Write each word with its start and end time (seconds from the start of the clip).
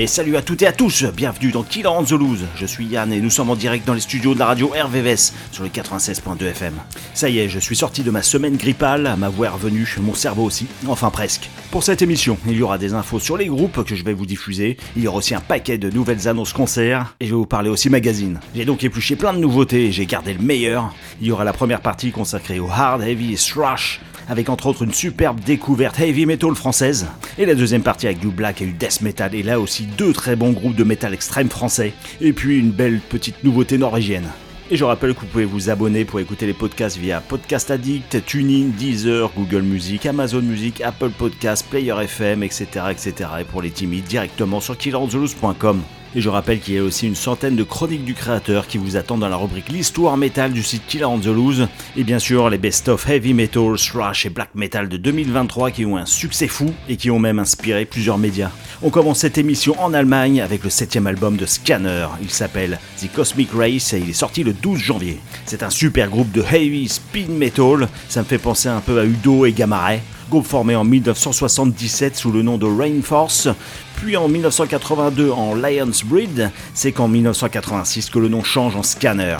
Et 0.00 0.06
salut 0.06 0.36
à 0.36 0.42
toutes 0.42 0.62
et 0.62 0.66
à 0.68 0.72
tous, 0.72 1.02
bienvenue 1.06 1.50
dans 1.50 1.64
Killer 1.64 1.88
on 1.88 2.04
the 2.04 2.12
Loose. 2.12 2.44
Je 2.54 2.66
suis 2.66 2.86
Yann 2.86 3.12
et 3.12 3.20
nous 3.20 3.30
sommes 3.30 3.50
en 3.50 3.56
direct 3.56 3.84
dans 3.84 3.94
les 3.94 4.00
studios 4.00 4.32
de 4.32 4.38
la 4.38 4.46
radio 4.46 4.68
RVVS 4.68 5.32
sur 5.50 5.64
le 5.64 5.70
96.2 5.70 6.40
FM. 6.50 6.74
Ça 7.14 7.28
y 7.28 7.40
est, 7.40 7.48
je 7.48 7.58
suis 7.58 7.74
sorti 7.74 8.04
de 8.04 8.12
ma 8.12 8.22
semaine 8.22 8.56
grippale, 8.56 9.16
ma 9.18 9.28
voix 9.28 9.46
est 9.46 9.50
revenue, 9.50 9.92
mon 10.00 10.14
cerveau 10.14 10.44
aussi, 10.44 10.68
enfin 10.86 11.10
presque. 11.10 11.50
Pour 11.72 11.82
cette 11.82 12.00
émission, 12.00 12.38
il 12.46 12.56
y 12.56 12.62
aura 12.62 12.78
des 12.78 12.94
infos 12.94 13.18
sur 13.18 13.36
les 13.36 13.46
groupes 13.46 13.82
que 13.82 13.96
je 13.96 14.04
vais 14.04 14.12
vous 14.12 14.24
diffuser, 14.24 14.76
il 14.96 15.02
y 15.02 15.08
aura 15.08 15.18
aussi 15.18 15.34
un 15.34 15.40
paquet 15.40 15.78
de 15.78 15.90
nouvelles 15.90 16.28
annonces 16.28 16.52
concerts 16.52 17.16
et 17.18 17.26
je 17.26 17.30
vais 17.30 17.36
vous 17.36 17.46
parler 17.46 17.68
aussi 17.68 17.90
magazine. 17.90 18.38
J'ai 18.54 18.64
donc 18.64 18.84
épluché 18.84 19.16
plein 19.16 19.32
de 19.32 19.40
nouveautés 19.40 19.86
et 19.86 19.90
j'ai 19.90 20.06
gardé 20.06 20.32
le 20.32 20.40
meilleur. 20.40 20.94
Il 21.20 21.26
y 21.26 21.32
aura 21.32 21.42
la 21.42 21.52
première 21.52 21.80
partie 21.80 22.12
consacrée 22.12 22.60
au 22.60 22.68
hard, 22.68 23.02
heavy 23.02 23.32
et 23.32 23.36
thrash 23.36 24.00
avec 24.28 24.48
entre 24.48 24.66
autres 24.66 24.82
une 24.82 24.92
superbe 24.92 25.40
découverte 25.40 25.98
heavy 25.98 26.26
metal 26.26 26.54
française, 26.54 27.06
et 27.38 27.46
la 27.46 27.54
deuxième 27.54 27.82
partie 27.82 28.06
avec 28.06 28.20
du 28.20 28.28
black 28.28 28.62
et 28.62 28.66
du 28.66 28.72
death 28.72 29.00
metal, 29.00 29.34
et 29.34 29.42
là 29.42 29.60
aussi 29.60 29.86
deux 29.86 30.12
très 30.12 30.36
bons 30.36 30.52
groupes 30.52 30.76
de 30.76 30.84
metal 30.84 31.14
extrême 31.14 31.48
français, 31.48 31.92
et 32.20 32.32
puis 32.32 32.58
une 32.58 32.70
belle 32.70 33.00
petite 33.00 33.42
nouveauté 33.44 33.78
norvégienne. 33.78 34.28
Et 34.70 34.76
je 34.76 34.84
rappelle 34.84 35.14
que 35.14 35.20
vous 35.20 35.26
pouvez 35.26 35.46
vous 35.46 35.70
abonner 35.70 36.04
pour 36.04 36.20
écouter 36.20 36.46
les 36.46 36.52
podcasts 36.52 36.98
via 36.98 37.22
Podcast 37.22 37.70
Addict, 37.70 38.22
TuneIn, 38.26 38.68
Deezer, 38.76 39.30
Google 39.34 39.62
Music, 39.62 40.04
Amazon 40.04 40.42
Music, 40.42 40.82
Apple 40.82 41.08
Podcasts, 41.08 41.66
Player 41.66 41.94
FM, 42.02 42.42
etc. 42.42 42.66
etc. 42.90 43.12
Et 43.40 43.44
pour 43.44 43.62
les 43.62 43.70
timides, 43.70 44.04
directement 44.04 44.60
sur 44.60 44.76
killerzolos.com. 44.76 45.80
Et 46.14 46.20
je 46.22 46.28
rappelle 46.28 46.60
qu'il 46.60 46.74
y 46.74 46.78
a 46.78 46.82
aussi 46.82 47.06
une 47.06 47.14
centaine 47.14 47.54
de 47.54 47.62
chroniques 47.62 48.04
du 48.04 48.14
créateur 48.14 48.66
qui 48.66 48.78
vous 48.78 48.96
attendent 48.96 49.20
dans 49.20 49.28
la 49.28 49.36
rubrique 49.36 49.68
L'histoire 49.68 50.16
métal 50.16 50.52
du 50.52 50.62
site 50.62 50.82
Killer 50.86 51.04
on 51.04 51.18
the 51.18 51.26
Loose. 51.26 51.68
Et 51.96 52.04
bien 52.04 52.18
sûr, 52.18 52.48
les 52.48 52.56
best-of 52.56 53.08
heavy 53.08 53.34
metal, 53.34 53.76
thrash 53.76 54.24
et 54.24 54.30
black 54.30 54.54
metal 54.54 54.88
de 54.88 54.96
2023 54.96 55.70
qui 55.70 55.84
ont 55.84 55.98
un 55.98 56.06
succès 56.06 56.48
fou 56.48 56.72
et 56.88 56.96
qui 56.96 57.10
ont 57.10 57.18
même 57.18 57.38
inspiré 57.38 57.84
plusieurs 57.84 58.16
médias. 58.16 58.50
On 58.82 58.90
commence 58.90 59.18
cette 59.18 59.38
émission 59.38 59.78
en 59.80 59.92
Allemagne 59.92 60.40
avec 60.40 60.64
le 60.64 60.70
septième 60.70 61.06
album 61.06 61.36
de 61.36 61.44
Scanner. 61.44 62.06
Il 62.22 62.30
s'appelle 62.30 62.78
The 63.00 63.12
Cosmic 63.12 63.50
Race 63.52 63.92
et 63.92 63.98
il 63.98 64.10
est 64.10 64.14
sorti 64.14 64.44
le 64.44 64.54
12 64.54 64.78
janvier. 64.78 65.18
C'est 65.44 65.62
un 65.62 65.70
super 65.70 66.08
groupe 66.08 66.32
de 66.32 66.42
heavy 66.42 66.88
speed 66.88 67.30
metal. 67.30 67.88
Ça 68.08 68.20
me 68.20 68.26
fait 68.26 68.38
penser 68.38 68.68
un 68.68 68.80
peu 68.80 68.98
à 68.98 69.04
Udo 69.04 69.44
et 69.44 69.52
Gamma 69.52 69.78
Ray 69.84 70.00
groupe 70.28 70.46
formé 70.46 70.76
en 70.76 70.84
1977 70.84 72.16
sous 72.16 72.30
le 72.32 72.42
nom 72.42 72.58
de 72.58 72.66
Rainforce, 72.66 73.48
puis 73.96 74.16
en 74.16 74.28
1982 74.28 75.30
en 75.30 75.54
Lions 75.54 75.90
Breed, 76.04 76.50
c'est 76.74 76.92
qu'en 76.92 77.08
1986 77.08 78.10
que 78.10 78.18
le 78.18 78.28
nom 78.28 78.42
change 78.42 78.76
en 78.76 78.82
Scanner. 78.82 79.38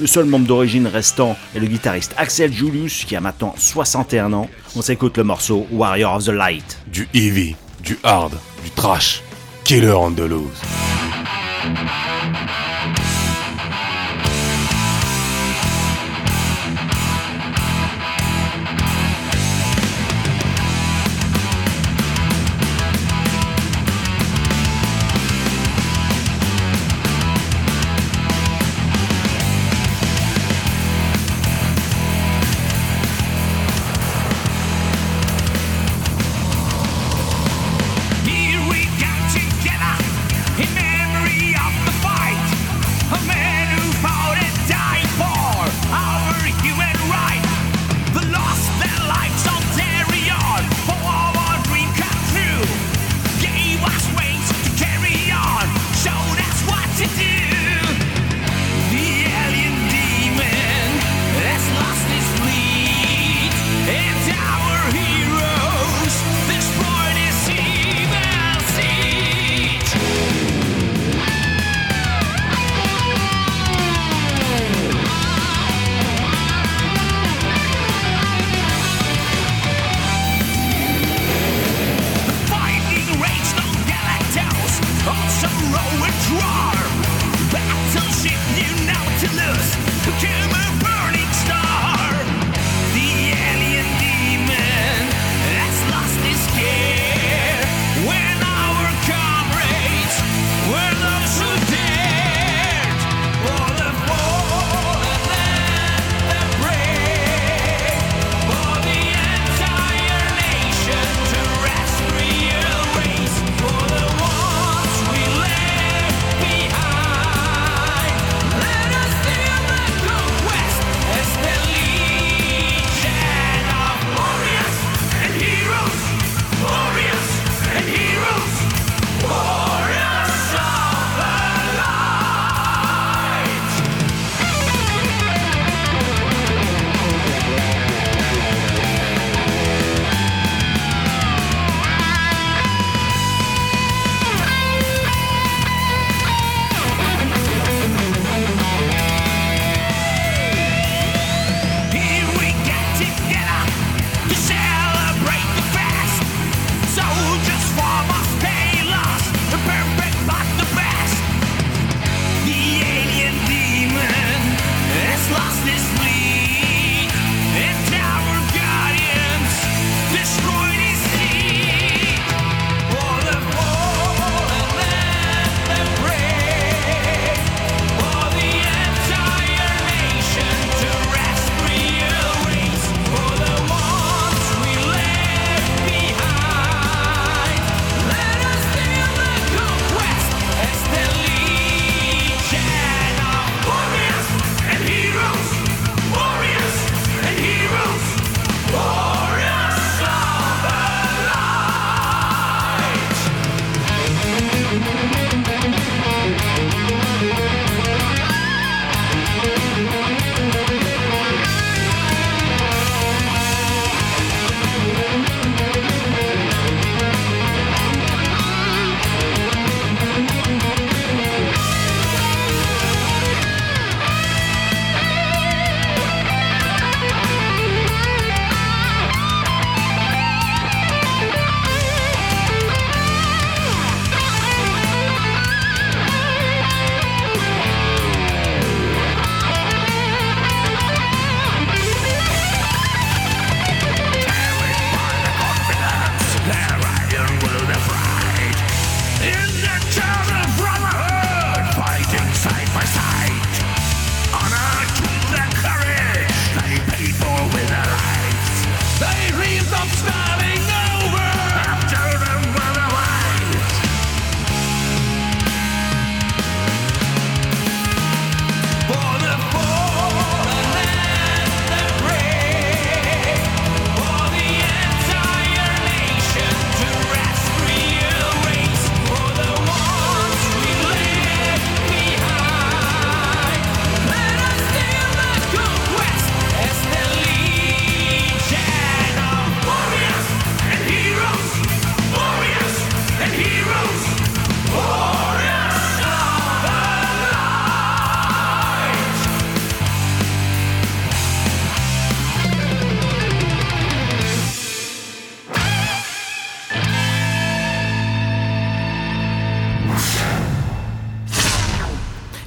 Le 0.00 0.06
seul 0.06 0.24
membre 0.24 0.46
d'origine 0.46 0.86
restant 0.86 1.36
est 1.54 1.58
le 1.58 1.66
guitariste 1.66 2.14
Axel 2.16 2.52
Julius 2.52 3.04
qui 3.04 3.16
a 3.16 3.20
maintenant 3.20 3.54
61 3.58 4.32
ans. 4.32 4.48
On 4.76 4.82
s'écoute 4.82 5.18
le 5.18 5.24
morceau 5.24 5.66
Warrior 5.70 6.16
of 6.16 6.24
the 6.24 6.28
Light. 6.28 6.78
Du 6.86 7.08
heavy, 7.12 7.54
du 7.82 7.98
hard, 8.02 8.32
du 8.64 8.70
trash. 8.70 9.22
Killer 9.64 9.92
on 9.92 10.12
the 10.12 10.20
loose. 10.20 10.62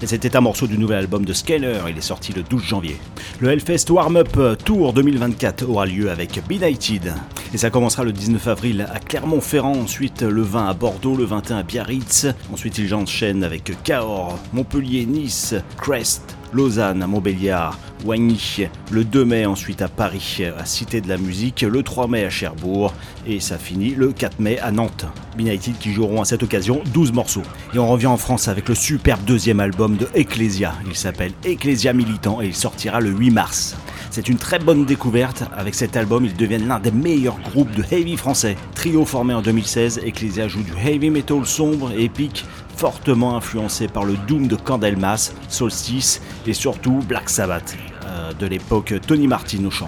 Et 0.03 0.05
c'était 0.05 0.35
un 0.35 0.41
morceau 0.41 0.67
du 0.67 0.77
nouvel 0.77 0.97
album 0.97 1.23
de 1.23 1.31
Scaler, 1.31 1.79
il 1.89 1.97
est 1.97 2.01
sorti 2.01 2.33
le 2.33 2.44
12 2.44 2.61
janvier. 2.61 2.97
Le 3.39 3.50
Hellfest 3.50 3.89
Warm-Up 3.89 4.38
Tour 4.65 4.91
2024 4.91 5.69
aura 5.69 5.85
lieu 5.85 6.11
avec 6.11 6.41
Benighted. 6.45 7.13
Et 7.53 7.57
ça 7.57 7.69
commencera 7.69 8.03
le 8.03 8.11
19 8.11 8.45
avril 8.50 8.85
à 8.94 9.00
Clermont-Ferrand, 9.00 9.77
ensuite 9.77 10.21
le 10.21 10.41
20 10.41 10.67
à 10.67 10.73
Bordeaux, 10.73 11.15
le 11.15 11.23
21 11.23 11.59
à 11.59 11.63
Biarritz. 11.63 12.27
Ensuite 12.51 12.79
ils 12.79 12.94
enchaînent 12.94 13.45
avec 13.45 13.81
Cahors, 13.83 14.38
Montpellier, 14.51 15.05
Nice, 15.05 15.55
Crest, 15.77 16.35
Lausanne, 16.51 17.05
Montbéliard, 17.07 17.79
Wagny, 18.03 18.67
le 18.91 19.05
2 19.05 19.23
mai 19.23 19.45
ensuite 19.45 19.81
à 19.81 19.88
Paris, 19.88 20.41
à 20.59 20.65
Cité 20.65 21.00
de 21.00 21.07
la 21.07 21.17
Musique, 21.17 21.61
le 21.61 21.81
3 21.81 22.09
mai 22.09 22.25
à 22.25 22.29
Cherbourg 22.29 22.94
et 23.25 23.39
ça 23.39 23.57
finit 23.57 23.95
le 23.95 24.11
4 24.11 24.39
mai 24.39 24.59
à 24.59 24.73
Nantes. 24.73 25.05
Benighted 25.35 25.77
qui 25.77 25.91
joueront 25.91 26.21
à 26.21 26.25
cette 26.25 26.44
occasion 26.44 26.81
12 26.94 27.13
morceaux. 27.13 27.44
Et 27.74 27.80
on 27.80 27.88
revient 27.88 28.07
en 28.07 28.18
France 28.18 28.47
avec 28.47 28.69
le 28.69 28.75
superbe 28.75 29.24
deuxième 29.25 29.59
album 29.59 29.97
de 29.97 30.07
Ecclesia. 30.15 30.74
Il 30.88 30.95
s'appelle 30.95 31.33
Ecclesia 31.44 31.94
Militant 31.94 32.41
et 32.41 32.47
il 32.47 32.56
sortira 32.56 33.00
le 33.00 33.12
8 33.12 33.31
mars. 33.31 33.75
C'est 34.12 34.30
une 34.30 34.38
très 34.38 34.59
bonne 34.59 34.85
découverte. 34.85 35.44
Avec 35.57 35.74
cet 35.75 35.97
album, 35.97 36.25
ils 36.25 36.35
deviennent 36.35 36.68
l'un 36.68 36.80
des 36.80 36.91
meilleurs 36.91 37.39
groupes 37.39 37.74
de 37.75 37.83
heavy 37.91 38.15
français. 38.15 38.56
Trio 38.75 39.06
formé 39.06 39.33
en 39.33 39.41
2016, 39.41 40.01
Ecclesia 40.03 40.47
joue 40.47 40.63
du 40.63 40.74
heavy 40.74 41.09
metal 41.09 41.45
sombre 41.45 41.91
et 41.91 42.03
épique 42.03 42.45
fortement 42.75 43.36
influencé 43.36 43.88
par 43.88 44.03
le 44.03 44.15
Doom 44.27 44.47
de 44.47 44.56
Candlemas, 44.56 45.33
Solstice 45.47 46.21
et 46.45 46.53
surtout 46.53 47.00
Black 47.07 47.29
Sabbath 47.29 47.75
euh, 48.07 48.33
de 48.33 48.45
l'époque 48.45 48.94
Tony 49.05 49.27
Martin 49.27 49.63
au 49.65 49.71
chant. 49.71 49.88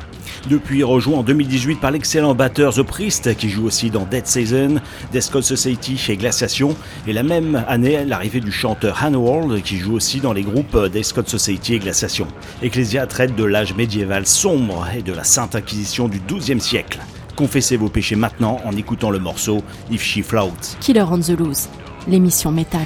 Depuis 0.50 0.84
rejoint 0.84 1.20
en 1.20 1.24
2018 1.24 1.80
par 1.80 1.92
l'excellent 1.92 2.36
batteur 2.36 2.74
The 2.74 2.84
Priest 2.84 3.36
qui 3.36 3.50
joue 3.50 3.66
aussi 3.66 3.90
dans 3.90 4.06
Dead 4.06 4.28
Season, 4.28 4.76
Death 5.12 5.42
Society 5.42 6.00
et 6.10 6.18
Glaciation 6.18 6.76
et 7.08 7.14
la 7.14 7.24
même 7.24 7.64
année 7.68 8.06
l'arrivée 8.06 8.42
du 8.42 8.52
chanteur 8.52 9.02
World 9.14 9.62
qui 9.64 9.78
joue 9.78 9.94
aussi 9.94 10.20
dans 10.20 10.34
les 10.34 10.44
groupes 10.44 10.78
Death 10.92 11.28
Society 11.28 11.76
et 11.76 11.80
Glaciation. 11.80 12.28
Ecclesia 12.62 13.08
traite 13.08 13.36
de 13.36 13.44
l'âge 13.44 13.76
médiéval 13.76 14.26
sombre 14.26 14.88
et 14.96 15.02
de 15.02 15.14
la 15.14 15.24
Sainte 15.24 15.56
Inquisition 15.56 16.08
du 16.08 16.20
XIIe 16.20 16.62
siècle. 16.62 17.00
Confessez 17.36 17.78
vos 17.78 17.90
péchés 17.90 18.16
maintenant 18.16 18.60
en 18.66 18.76
écoutant 18.76 19.10
le 19.10 19.20
morceau 19.20 19.64
If 19.92 20.04
She 20.04 20.22
Floats. 20.22 20.78
Killer 20.80 21.06
on 21.10 21.20
the 21.20 21.38
Loose 21.38 21.68
l'émission 22.08 22.52
Métal. 22.52 22.86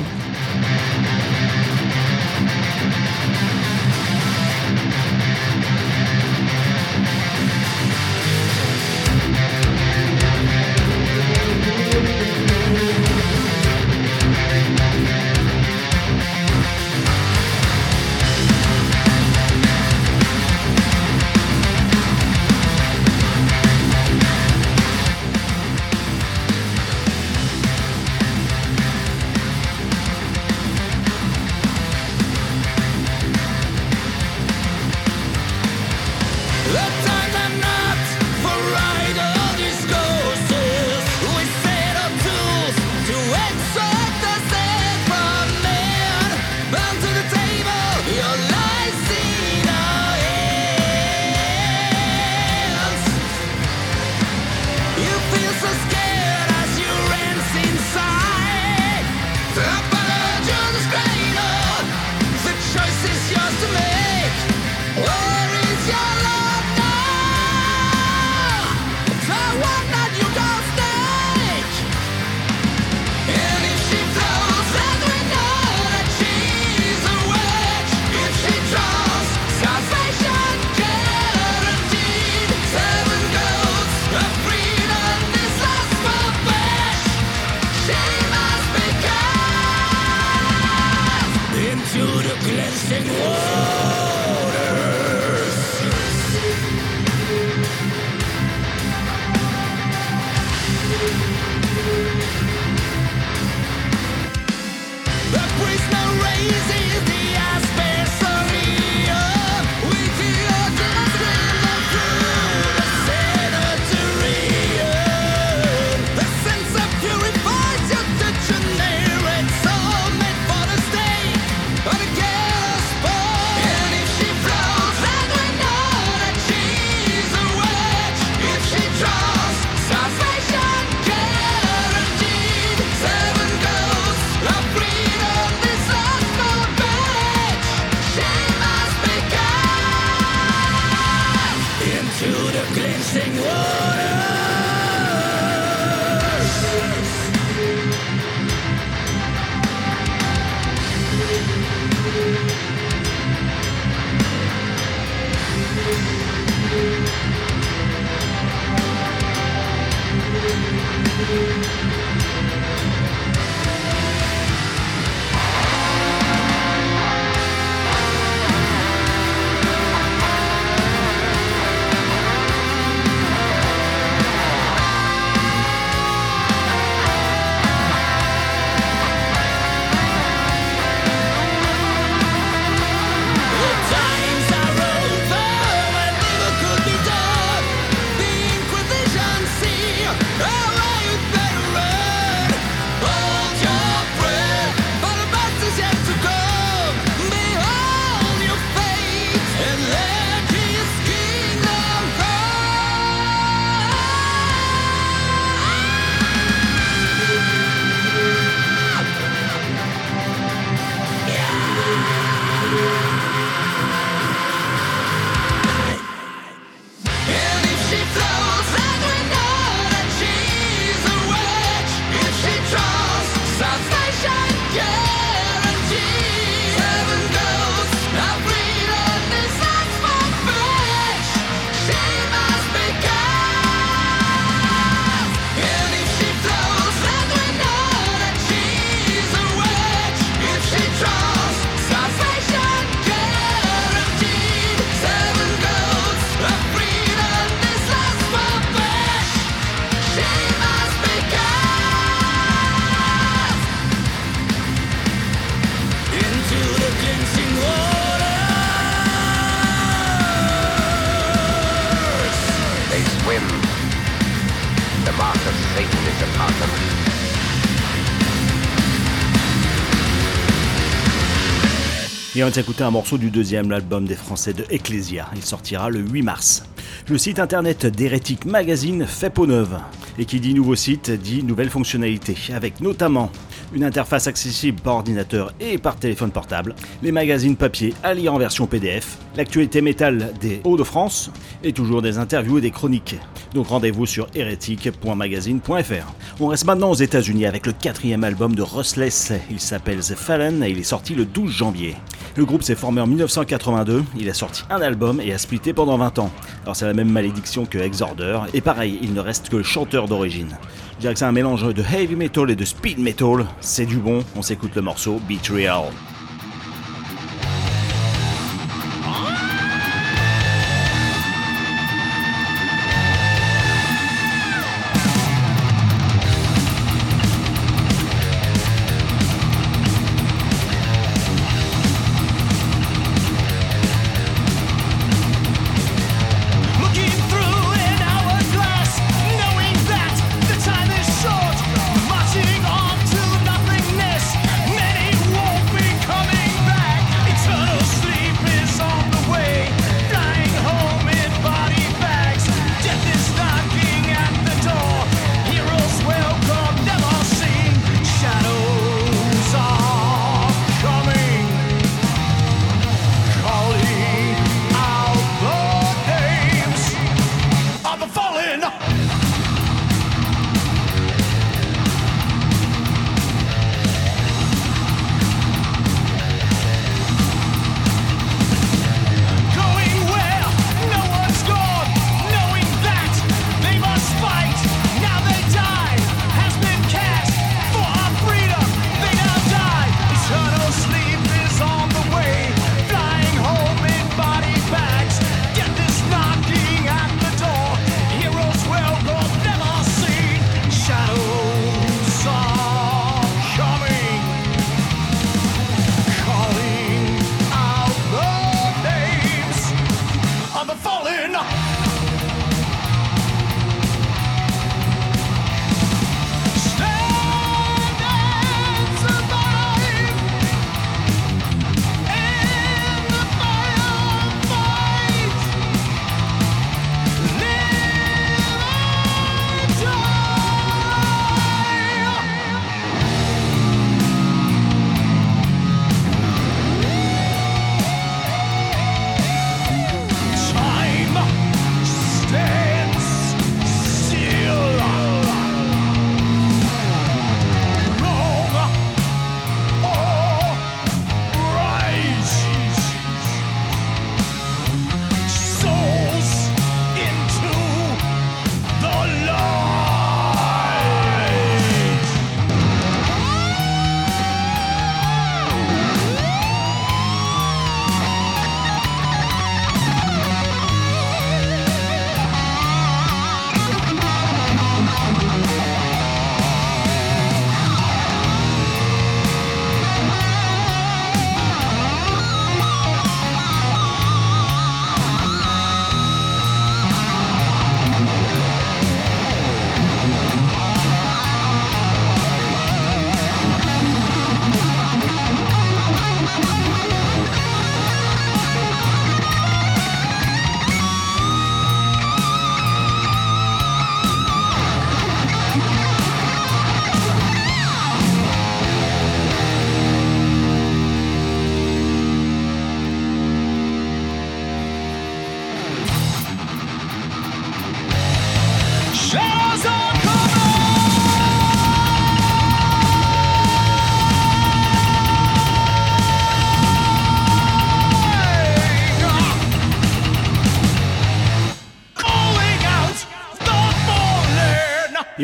Et 272.39 272.43
on 272.43 272.47
va 272.47 272.53
s'écouter 272.53 272.85
un 272.85 272.91
morceau 272.91 273.17
du 273.17 273.31
deuxième 273.31 273.69
album 273.73 274.05
des 274.05 274.15
Français 274.15 274.53
de 274.53 274.63
Ecclesia. 274.69 275.27
Il 275.35 275.43
sortira 275.43 275.89
le 275.89 275.99
8 275.99 276.21
mars. 276.21 276.63
Le 277.09 277.17
site 277.17 277.37
internet 277.37 277.85
d'Hérétique 277.85 278.45
Magazine 278.45 279.05
fait 279.05 279.29
peau 279.29 279.45
neuve. 279.45 279.77
Et 280.17 280.23
qui 280.23 280.39
dit 280.39 280.53
nouveau 280.53 280.75
site 280.75 281.11
dit 281.11 281.43
nouvelles 281.43 281.69
fonctionnalités, 281.69 282.37
avec 282.55 282.79
notamment 282.79 283.29
une 283.73 283.83
interface 283.83 284.27
accessible 284.27 284.79
par 284.79 284.95
ordinateur 284.95 285.53
et 285.59 285.77
par 285.77 285.97
téléphone 285.97 286.31
portable, 286.31 286.75
les 287.03 287.11
magazines 287.11 287.57
papier 287.57 287.93
à 288.03 288.13
lire 288.13 288.33
en 288.33 288.37
version 288.37 288.67
PDF, 288.67 289.17
l'actualité 289.35 289.81
métal 289.81 290.31
des 290.39 290.61
Hauts-de-France 290.63 291.31
et 291.63 291.73
toujours 291.73 292.01
des 292.01 292.19
interviews 292.19 292.59
et 292.59 292.61
des 292.61 292.71
chroniques. 292.71 293.17
Donc 293.53 293.67
rendez-vous 293.67 294.05
sur 294.05 294.27
hérétique.magazine.fr. 294.33 296.13
On 296.39 296.47
reste 296.47 296.65
maintenant 296.65 296.91
aux 296.91 296.95
États-Unis 296.95 297.45
avec 297.45 297.65
le 297.65 297.73
quatrième 297.73 298.23
album 298.23 298.55
de 298.55 298.61
Rustless. 298.61 299.33
Il 299.51 299.59
s'appelle 299.59 299.99
The 299.99 300.15
Fallen 300.15 300.63
et 300.63 300.69
il 300.69 300.79
est 300.79 300.83
sorti 300.83 301.15
le 301.15 301.25
12 301.25 301.51
janvier. 301.51 301.95
Le 302.39 302.45
groupe 302.45 302.63
s'est 302.63 302.73
formé 302.73 303.01
en 303.01 303.05
1982, 303.05 304.01
il 304.17 304.29
a 304.29 304.33
sorti 304.33 304.63
un 304.69 304.79
album 304.79 305.19
et 305.19 305.33
a 305.33 305.37
splitté 305.37 305.73
pendant 305.73 305.97
20 305.97 306.19
ans. 306.19 306.31
Alors 306.63 306.73
c'est 306.73 306.85
la 306.85 306.93
même 306.93 307.09
malédiction 307.09 307.65
que 307.65 307.77
Exorder, 307.77 308.39
et 308.53 308.61
pareil, 308.61 308.97
il 309.01 309.13
ne 309.13 309.19
reste 309.19 309.49
que 309.49 309.57
le 309.57 309.63
chanteur 309.63 310.07
d'origine. 310.07 310.57
Je 310.95 311.01
dirais 311.01 311.13
que 311.15 311.19
c'est 311.19 311.25
un 311.25 311.33
mélange 311.33 311.73
de 311.73 311.83
heavy 311.83 312.15
metal 312.15 312.49
et 312.49 312.55
de 312.55 312.63
speed 312.63 312.97
metal, 312.97 313.45
c'est 313.59 313.85
du 313.85 313.97
bon, 313.97 314.23
on 314.37 314.41
s'écoute 314.41 314.73
le 314.73 314.81
morceau 314.81 315.19
Betrayal. 315.27 315.91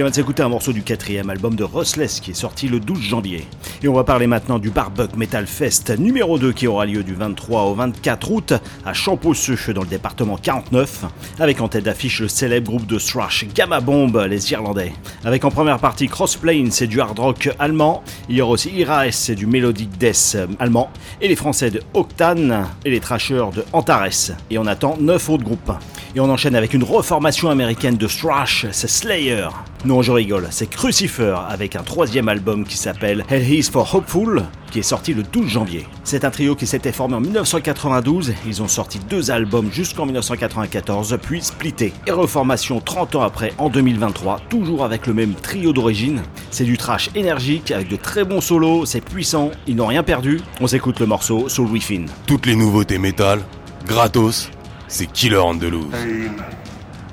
On 0.05 0.07
va 0.07 0.13
s'écouter 0.13 0.43
un 0.43 0.49
morceau 0.49 0.71
du 0.71 0.83
quatrième 0.83 1.31
album 1.31 1.55
de 1.55 1.63
Rustless 1.63 2.19
qui 2.19 2.29
est 2.29 2.35
sorti 2.35 2.67
le 2.67 2.79
12 2.79 3.01
janvier. 3.01 3.47
Et 3.81 3.87
on 3.87 3.93
va 3.93 4.03
parler 4.03 4.27
maintenant 4.27 4.59
du 4.59 4.69
Barbug 4.69 5.15
Metal 5.17 5.47
Fest 5.47 5.97
numéro 5.97 6.37
2 6.37 6.53
qui 6.53 6.67
aura 6.67 6.85
lieu 6.85 7.01
du 7.01 7.15
23 7.15 7.63
au 7.63 7.73
24 7.73 8.31
août 8.31 8.53
à 8.85 8.93
Champosseux 8.93 9.73
dans 9.73 9.81
le 9.81 9.87
département 9.87 10.37
49, 10.37 11.05
avec 11.39 11.59
en 11.59 11.69
tête 11.69 11.85
d'affiche 11.85 12.19
le 12.19 12.27
célèbre 12.27 12.67
groupe 12.67 12.85
de 12.85 12.99
thrash 12.99 13.47
Gamma 13.55 13.79
Bomb, 13.79 14.15
les 14.29 14.51
Irlandais. 14.51 14.93
Avec 15.23 15.43
en 15.43 15.49
première 15.49 15.79
partie 15.79 16.07
Crossplane, 16.07 16.69
c'est 16.69 16.85
du 16.85 17.01
hard 17.01 17.17
rock 17.17 17.49
allemand. 17.57 18.03
Il 18.29 18.35
y 18.35 18.41
aura 18.41 18.51
aussi 18.51 18.69
Iraes, 18.69 19.11
c'est 19.11 19.33
du 19.33 19.47
melodic 19.47 19.97
death 19.97 20.37
allemand. 20.59 20.91
Et 21.19 21.27
les 21.27 21.35
Français 21.35 21.71
de 21.71 21.81
Octane 21.95 22.67
et 22.85 22.91
les 22.91 22.99
Trashers 22.99 23.49
de 23.55 23.65
Antares. 23.73 24.35
Et 24.51 24.59
on 24.59 24.67
attend 24.67 24.97
9 24.99 25.29
autres 25.31 25.43
groupes. 25.43 25.71
Et 26.15 26.21
on 26.21 26.29
enchaîne 26.29 26.55
avec 26.55 26.73
une 26.73 26.85
reformation 26.85 27.49
américaine 27.49 27.97
de 27.97 28.07
thrash, 28.07 28.65
c'est 28.71 28.87
Slayer. 28.87 29.49
Non, 29.83 30.01
je 30.01 30.13
rigole, 30.13 30.47
c'est 30.49 30.69
Crucifer 30.69 31.35
avec 31.49 31.75
un 31.75 31.83
troisième 31.83 32.29
album 32.29 32.63
qui 32.63 32.77
s'appelle 32.77 33.25
Hell 33.29 33.53
Is 33.53 33.63
for 33.63 33.93
Hopeful, 33.93 34.43
qui 34.71 34.79
est 34.79 34.81
sorti 34.81 35.13
le 35.13 35.23
12 35.23 35.49
janvier. 35.49 35.85
C'est 36.05 36.23
un 36.23 36.31
trio 36.31 36.55
qui 36.55 36.67
s'était 36.67 36.93
formé 36.93 37.15
en 37.15 37.19
1992, 37.19 38.33
ils 38.47 38.61
ont 38.61 38.69
sorti 38.69 38.99
deux 39.09 39.29
albums 39.29 39.69
jusqu'en 39.73 40.05
1994, 40.05 41.17
puis 41.21 41.41
splitté. 41.41 41.91
Et 42.07 42.11
reformation 42.11 42.79
30 42.79 43.15
ans 43.15 43.23
après, 43.23 43.51
en 43.57 43.67
2023, 43.67 44.39
toujours 44.49 44.85
avec 44.85 45.07
le 45.07 45.13
même 45.13 45.33
trio 45.33 45.73
d'origine. 45.73 46.21
C'est 46.49 46.63
du 46.63 46.77
trash 46.77 47.09
énergique 47.15 47.71
avec 47.71 47.89
de 47.89 47.97
très 47.97 48.23
bons 48.23 48.39
solos, 48.39 48.85
c'est 48.85 49.03
puissant, 49.03 49.51
ils 49.67 49.75
n'ont 49.75 49.87
rien 49.87 50.03
perdu. 50.03 50.39
On 50.61 50.67
s'écoute 50.67 51.01
le 51.01 51.07
morceau 51.07 51.49
Soul 51.49 51.67
Within. 51.67 52.05
Toutes 52.25 52.45
les 52.45 52.55
nouveautés 52.55 52.99
métal, 52.99 53.41
gratos, 53.85 54.49
c'est 54.87 55.07
Killer 55.07 55.37
Loose. 55.69 55.91
Pain 55.91 56.37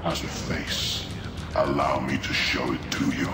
has 0.05 0.23
a 0.25 0.29
face. 0.29 1.07
Allow 1.55 2.01
me 2.01 2.17
to 2.19 2.33
show 2.33 2.73
it 2.73 2.81
to 2.91 3.05
you. 3.17 3.29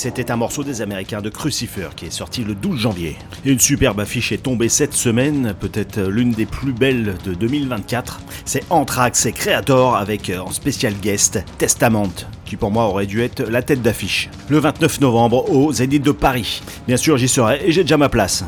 C'était 0.00 0.30
un 0.30 0.36
morceau 0.36 0.64
des 0.64 0.80
Américains 0.80 1.20
de 1.20 1.28
Crucifer 1.28 1.88
qui 1.94 2.06
est 2.06 2.10
sorti 2.10 2.42
le 2.42 2.54
12 2.54 2.80
janvier. 2.80 3.18
Une 3.44 3.60
superbe 3.60 4.00
affiche 4.00 4.32
est 4.32 4.42
tombée 4.42 4.70
cette 4.70 4.94
semaine, 4.94 5.54
peut-être 5.60 6.00
l'une 6.00 6.30
des 6.30 6.46
plus 6.46 6.72
belles 6.72 7.18
de 7.22 7.34
2024. 7.34 8.20
C'est 8.46 8.64
Anthrax 8.70 9.26
et 9.26 9.32
Creator 9.32 9.96
avec 9.96 10.30
euh, 10.30 10.38
en 10.38 10.52
spécial 10.52 10.94
guest 11.02 11.44
Testament, 11.58 12.08
qui 12.46 12.56
pour 12.56 12.70
moi 12.70 12.84
aurait 12.84 13.04
dû 13.04 13.20
être 13.20 13.42
la 13.42 13.60
tête 13.60 13.82
d'affiche. 13.82 14.30
Le 14.48 14.58
29 14.58 15.02
novembre 15.02 15.52
au 15.52 15.70
Zénith 15.70 16.02
de 16.02 16.12
Paris. 16.12 16.62
Bien 16.86 16.96
sûr, 16.96 17.18
j'y 17.18 17.28
serai 17.28 17.60
et 17.62 17.70
j'ai 17.70 17.82
déjà 17.82 17.98
ma 17.98 18.08
place. 18.08 18.42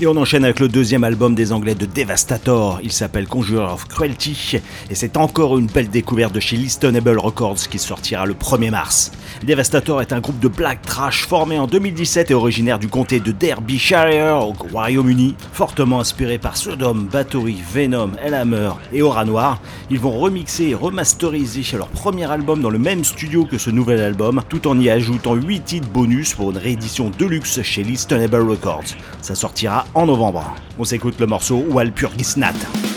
Et 0.00 0.06
on 0.06 0.16
enchaîne 0.16 0.44
avec 0.44 0.60
le 0.60 0.68
deuxième 0.68 1.02
album 1.02 1.34
des 1.34 1.52
Anglais 1.52 1.74
de 1.74 1.84
Devastator. 1.84 2.78
Il 2.84 2.92
s'appelle 2.92 3.26
Conjurer 3.26 3.64
of 3.64 3.88
Cruelty. 3.88 4.60
Et 4.90 4.94
c'est 4.94 5.16
encore 5.16 5.58
une 5.58 5.66
belle 5.66 5.88
découverte 5.88 6.32
de 6.32 6.38
chez 6.38 6.56
Listenable 6.56 7.18
Records 7.18 7.68
qui 7.68 7.80
sortira 7.80 8.24
le 8.24 8.34
1er 8.34 8.70
mars. 8.70 9.10
Devastator 9.42 10.00
est 10.00 10.12
un 10.12 10.20
groupe 10.20 10.38
de 10.38 10.46
black 10.46 10.82
trash 10.82 11.26
formé 11.26 11.58
en 11.58 11.66
2017 11.66 12.30
et 12.30 12.34
originaire 12.34 12.78
du 12.78 12.86
comté 12.86 13.18
de 13.18 13.32
Derbyshire 13.32 14.38
au 14.40 14.52
Royaume-Uni. 14.70 15.34
Fortement 15.52 15.98
inspiré 15.98 16.38
par 16.38 16.56
Sodom, 16.56 17.08
Bathory, 17.10 17.56
Venom, 17.74 18.12
Hellhammer 18.22 18.70
et 18.92 19.02
Aura 19.02 19.24
Noir, 19.24 19.60
ils 19.90 19.98
vont 19.98 20.16
remixer 20.16 20.68
et 20.68 20.74
remasteriser 20.74 21.76
leur 21.76 21.88
premier 21.88 22.30
album 22.30 22.62
dans 22.62 22.70
le 22.70 22.78
même 22.78 23.02
studio 23.02 23.46
que 23.46 23.58
ce 23.58 23.70
nouvel 23.70 24.00
album, 24.00 24.42
tout 24.48 24.68
en 24.68 24.78
y 24.78 24.90
ajoutant 24.90 25.34
8 25.34 25.60
titres 25.64 25.88
bonus 25.88 26.34
pour 26.34 26.52
une 26.52 26.58
réédition 26.58 27.10
deluxe 27.18 27.62
chez 27.62 27.82
Listenable 27.82 28.48
Records. 28.48 28.94
En 29.94 30.06
novembre. 30.06 30.54
On 30.78 30.84
s'écoute 30.84 31.18
le 31.20 31.26
morceau 31.26 31.64
Walpurgisnacht. 31.70 32.87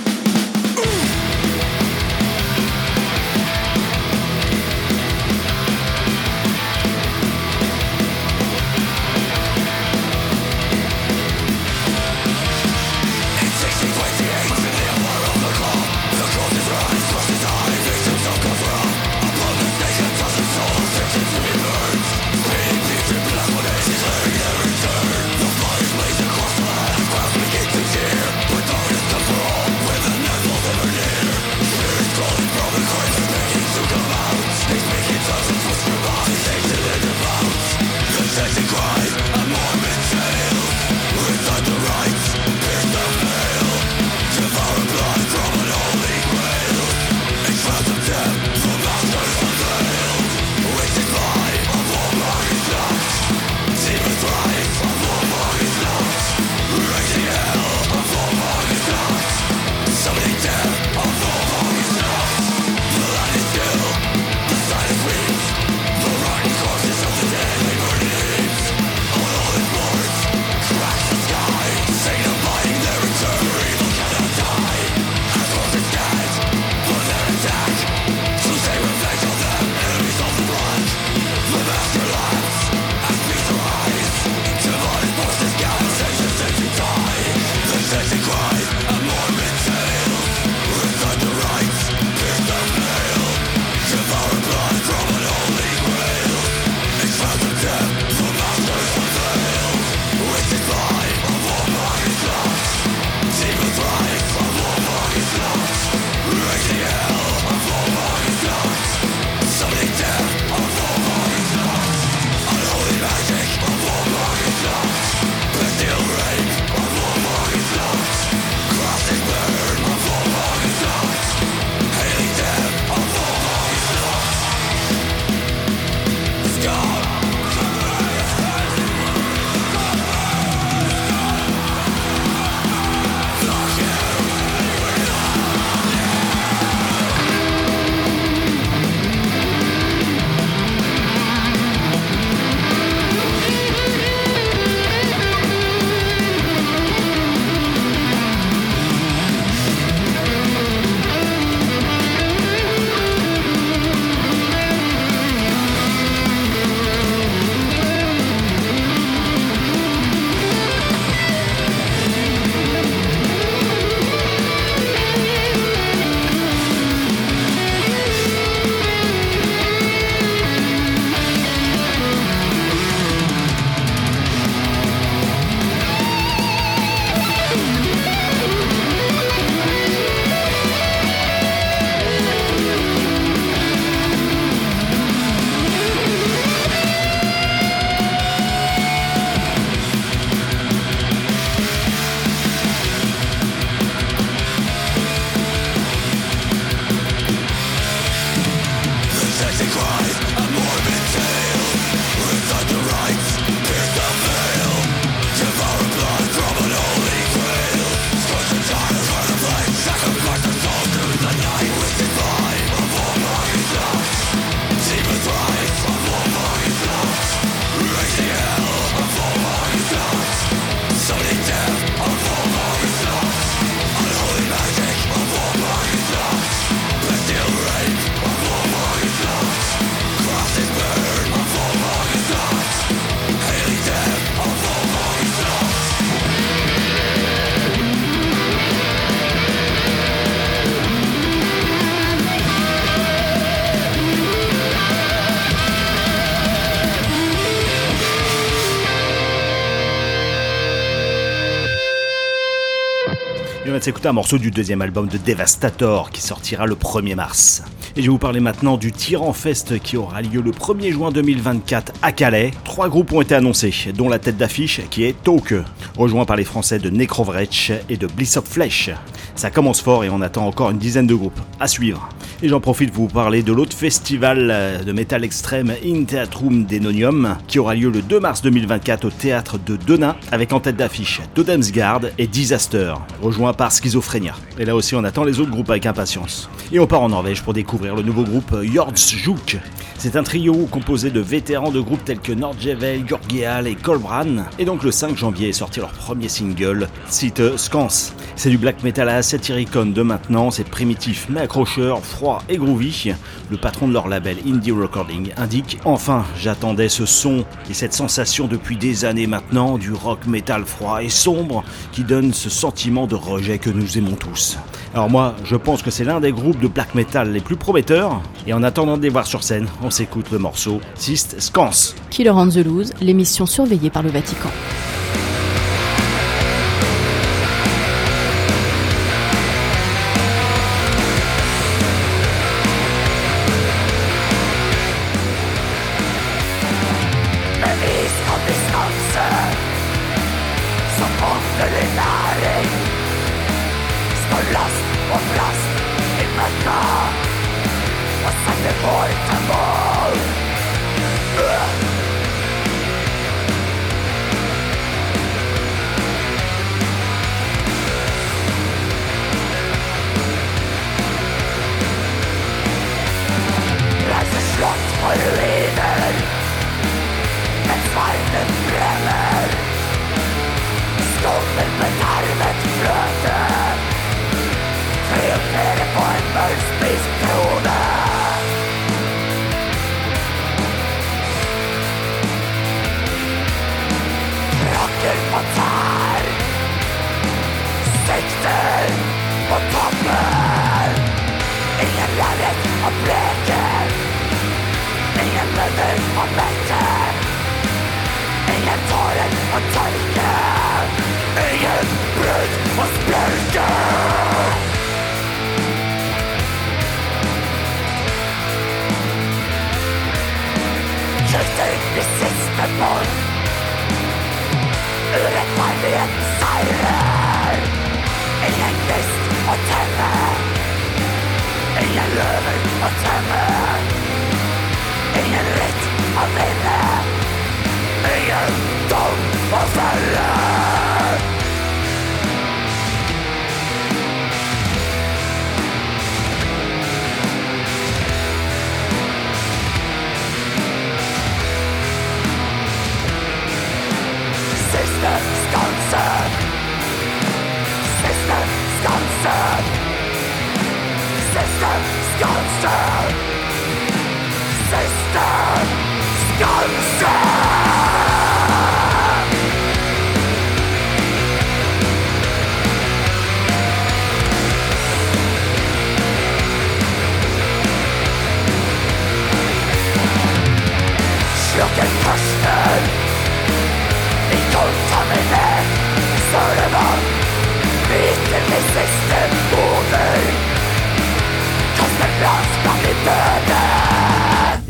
Va 253.82 253.86
s'écouter 253.86 254.10
un 254.10 254.14
morceau 254.14 254.38
du 254.38 254.52
deuxième 254.52 254.84
album 254.84 255.08
de 255.08 255.18
Devastator 255.18 256.12
qui 256.12 256.22
sortira 256.22 256.68
le 256.68 256.76
1er 256.76 257.16
mars. 257.16 257.64
Et 257.96 258.02
je 258.02 258.06
vais 258.06 258.12
vous 258.12 258.20
parler 258.20 258.40
maintenant 258.40 258.78
du 258.78 258.92
Tyran 258.92 259.34
Fest 259.34 259.80
qui 259.80 259.98
aura 259.98 260.22
lieu 260.22 260.40
le 260.40 260.52
1er 260.52 260.92
juin 260.92 261.10
2024 261.10 261.94
à 262.04 262.12
Calais. 262.12 262.52
Trois 262.64 262.90
groupes 262.90 263.12
ont 263.12 263.22
été 263.22 263.34
annoncés, 263.34 263.74
dont 263.96 264.08
la 264.08 264.20
tête 264.20 264.38
d'affiche 264.38 264.82
qui 264.92 265.06
est 265.06 265.20
Toke, 265.24 265.56
rejoint 265.98 266.26
par 266.26 266.36
les 266.36 266.44
Français 266.44 266.78
de 266.78 266.92
Necrovretch 266.92 267.72
et 267.90 267.98
de 267.98 268.06
Bliss 268.06 268.38
of 268.38 268.46
Flesh. 268.46 268.92
Ça 269.34 269.50
commence 269.50 269.82
fort 269.82 270.04
et 270.04 270.12
on 270.12 270.22
attend 270.22 270.46
encore 270.46 270.70
une 270.70 270.78
dizaine 270.78 271.08
de 271.08 271.16
groupes 271.16 271.42
à 271.60 271.68
suivre. 271.68 272.08
Et 272.44 272.48
j'en 272.48 272.60
profite 272.60 272.92
pour 272.92 273.04
vous 273.04 273.14
parler 273.14 273.44
de 273.44 273.54
l'autre 273.54 273.78
festival 273.78 274.84
de 274.84 274.92
métal 274.92 275.24
extrême 275.24 275.76
In 275.86 276.06
Theatrum 276.06 276.66
Denonium 276.66 277.38
qui 277.48 277.60
aura 277.60 277.76
lieu 277.76 277.92
le 277.92 278.02
2 278.02 278.20
mars 278.20 278.42
2024 278.42 279.06
au 279.06 279.10
théâtre 279.12 279.60
de 279.64 279.76
Denain 279.76 280.16
avec 280.32 280.52
en 280.52 280.60
tête 280.60 280.76
d'affiche 280.76 281.22
Todemsgard 281.36 282.02
et 282.18 282.26
Disaster, 282.26 282.96
rejoint 283.22 283.54
par 283.54 283.72
Schizophrénia. 283.72 284.34
Et 284.58 284.66
là 284.66 284.76
aussi 284.76 284.96
on 284.96 285.04
attend 285.04 285.24
les 285.24 285.40
autres 285.40 285.52
groupes 285.52 285.70
avec 285.70 285.86
impatience. 285.86 286.50
Et 286.72 286.80
on 286.80 286.88
part 286.88 287.04
en 287.04 287.10
Norvège 287.10 287.44
pour 287.44 287.54
découvrir 287.54 287.96
le 287.96 288.02
nouveau 288.02 288.24
groupe 288.24 288.64
Jordsjuk. 288.64 289.60
C'est 290.04 290.16
un 290.16 290.24
trio 290.24 290.66
composé 290.66 291.12
de 291.12 291.20
vétérans 291.20 291.70
de 291.70 291.80
groupes 291.80 292.04
tels 292.04 292.20
que 292.20 292.32
Nordjevel, 292.32 293.08
Jorgeal 293.08 293.68
et 293.68 293.76
Kolbran. 293.76 294.46
Et 294.58 294.66
donc 294.66 294.82
le 294.82 294.90
5 294.90 295.16
janvier 295.16 295.50
est 295.50 295.54
sorti 295.54 295.80
leur 295.80 295.92
premier 295.92 296.28
single, 296.28 296.88
Cite 297.08 297.56
Scans. 297.56 298.12
C'est 298.36 298.50
du 298.50 298.58
black 298.58 298.82
metal 298.82 299.10
à 299.10 299.22
satyricon 299.22 299.86
de 299.86 300.02
maintenant, 300.02 300.50
c'est 300.50 300.64
primitif 300.64 301.28
mais 301.30 301.42
accrocheur, 301.42 302.04
froid 302.04 302.42
et 302.50 302.58
groovy. 302.58 303.14
Le 303.52 303.58
patron 303.58 303.88
de 303.88 303.94
leur 303.94 304.08
label 304.08 304.38
Indie 304.44 304.72
Recording 304.72 305.34
indique 305.38 305.78
Enfin, 305.86 306.26
j'attendais 306.36 306.90
ce 306.90 307.06
son 307.06 307.46
et 307.70 307.76
cette 307.76 307.94
sensation 307.94 308.48
depuis 308.48 308.78
des 308.78 309.06
années 309.06 309.28
maintenant, 309.28 309.78
du 309.78 309.94
rock 309.94 310.26
metal 310.26 310.66
froid 310.66 311.04
et 311.04 311.10
sombre 311.10 311.64
qui 311.92 312.04
donne 312.04 312.34
ce 312.34 312.50
sentiment 312.50 313.06
de 313.06 313.14
rejet 313.14 313.60
que 313.60 313.70
nous 313.70 314.00
aimons 314.00 314.16
tous. 314.16 314.58
Alors 314.96 315.12
moi, 315.12 315.36
je 315.46 315.56
pense 315.56 315.84
que 315.84 315.92
c'est 315.92 316.04
l'un 316.04 316.20
des 316.20 316.32
groupes 316.32 316.60
de 316.60 316.68
black 316.68 316.96
metal 316.96 317.32
les 317.32 317.40
plus 317.40 317.56
prometteurs. 317.56 318.20
Et 318.48 318.54
en 318.54 318.64
attendant 318.64 318.98
de 318.98 319.04
les 319.04 319.10
voir 319.10 319.28
sur 319.28 319.44
scène, 319.44 319.68
s'écoute 319.92 320.32
le 320.32 320.40
morceau 320.40 320.82
Sist 320.96 321.40
Scans. 321.40 321.94
Killer 322.10 322.32
on 322.32 322.48
the 322.48 322.58
Loose, 322.58 322.94
l'émission 323.02 323.46
surveillée 323.46 323.90
par 323.90 324.04
le 324.04 324.10
Vatican. 324.10 324.50